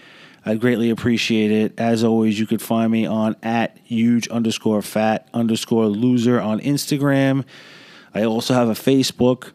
I'd 0.45 0.61
greatly 0.61 0.91
appreciate 0.91 1.51
it. 1.51 1.79
As 1.79 2.05
always, 2.05 2.39
you 2.39 2.47
could 2.47 2.63
find 2.63 2.91
me 2.91 3.07
on 3.07 3.37
at 3.43 3.79
huge 3.85 4.29
underscore 4.29 4.83
fat 4.83 5.29
underscore 5.35 5.87
loser 5.87 6.41
on 6.41 6.61
Instagram. 6.61 7.45
I 8.15 8.25
also 8.25 8.55
have 8.55 8.69
a 8.69 8.73
Facebook, 8.73 9.53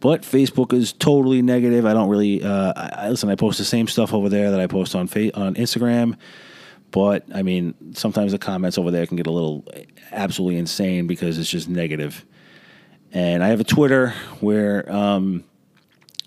but 0.00 0.22
Facebook 0.22 0.72
is 0.72 0.92
totally 0.92 1.42
negative. 1.42 1.84
I 1.86 1.92
don't 1.92 2.08
really 2.08 2.42
uh, 2.42 2.72
I, 2.76 3.08
listen. 3.10 3.28
I 3.28 3.34
post 3.34 3.58
the 3.58 3.64
same 3.64 3.88
stuff 3.88 4.14
over 4.14 4.28
there 4.28 4.50
that 4.50 4.60
I 4.60 4.66
post 4.66 4.94
on 4.94 5.06
fa- 5.06 5.36
on 5.38 5.54
Instagram. 5.54 6.16
But 6.90 7.24
I 7.34 7.42
mean, 7.42 7.74
sometimes 7.94 8.32
the 8.32 8.38
comments 8.38 8.78
over 8.78 8.90
there 8.90 9.06
can 9.06 9.16
get 9.16 9.26
a 9.26 9.30
little 9.30 9.64
absolutely 10.10 10.58
insane 10.58 11.06
because 11.06 11.38
it's 11.38 11.50
just 11.50 11.68
negative. 11.68 12.24
And 13.12 13.42
I 13.42 13.48
have 13.48 13.60
a 13.60 13.64
Twitter 13.64 14.10
where 14.40 14.90
um, 14.92 15.44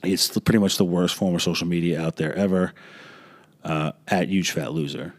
it's 0.04 0.38
pretty 0.40 0.60
much 0.60 0.78
the 0.78 0.86
worst 0.86 1.16
form 1.16 1.36
of 1.36 1.42
social 1.42 1.68
media 1.68 2.02
out 2.02 2.18
there 2.18 2.34
ever. 2.36 2.74
Uh, 3.64 3.92
at 4.08 4.30
huge 4.30 4.50
fat 4.52 4.74
loser. 4.74 5.14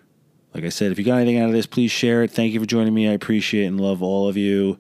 Like 0.53 0.65
I 0.65 0.69
said, 0.69 0.91
if 0.91 0.99
you 0.99 1.05
got 1.05 1.19
anything 1.19 1.39
out 1.39 1.47
of 1.47 1.55
this, 1.55 1.67
please 1.67 1.93
share 1.93 2.25
it. 2.25 2.33
Thank 2.33 2.53
you 2.53 2.59
for 2.61 2.67
joining 2.67 2.93
me. 2.93 3.09
I 3.09 3.13
appreciate 3.13 3.67
and 3.67 3.81
love 3.81 4.03
all 4.03 4.29
of 4.29 4.37
you. 4.37 4.79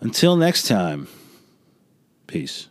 Until 0.00 0.36
next 0.36 0.68
time, 0.68 1.08
peace. 2.26 2.68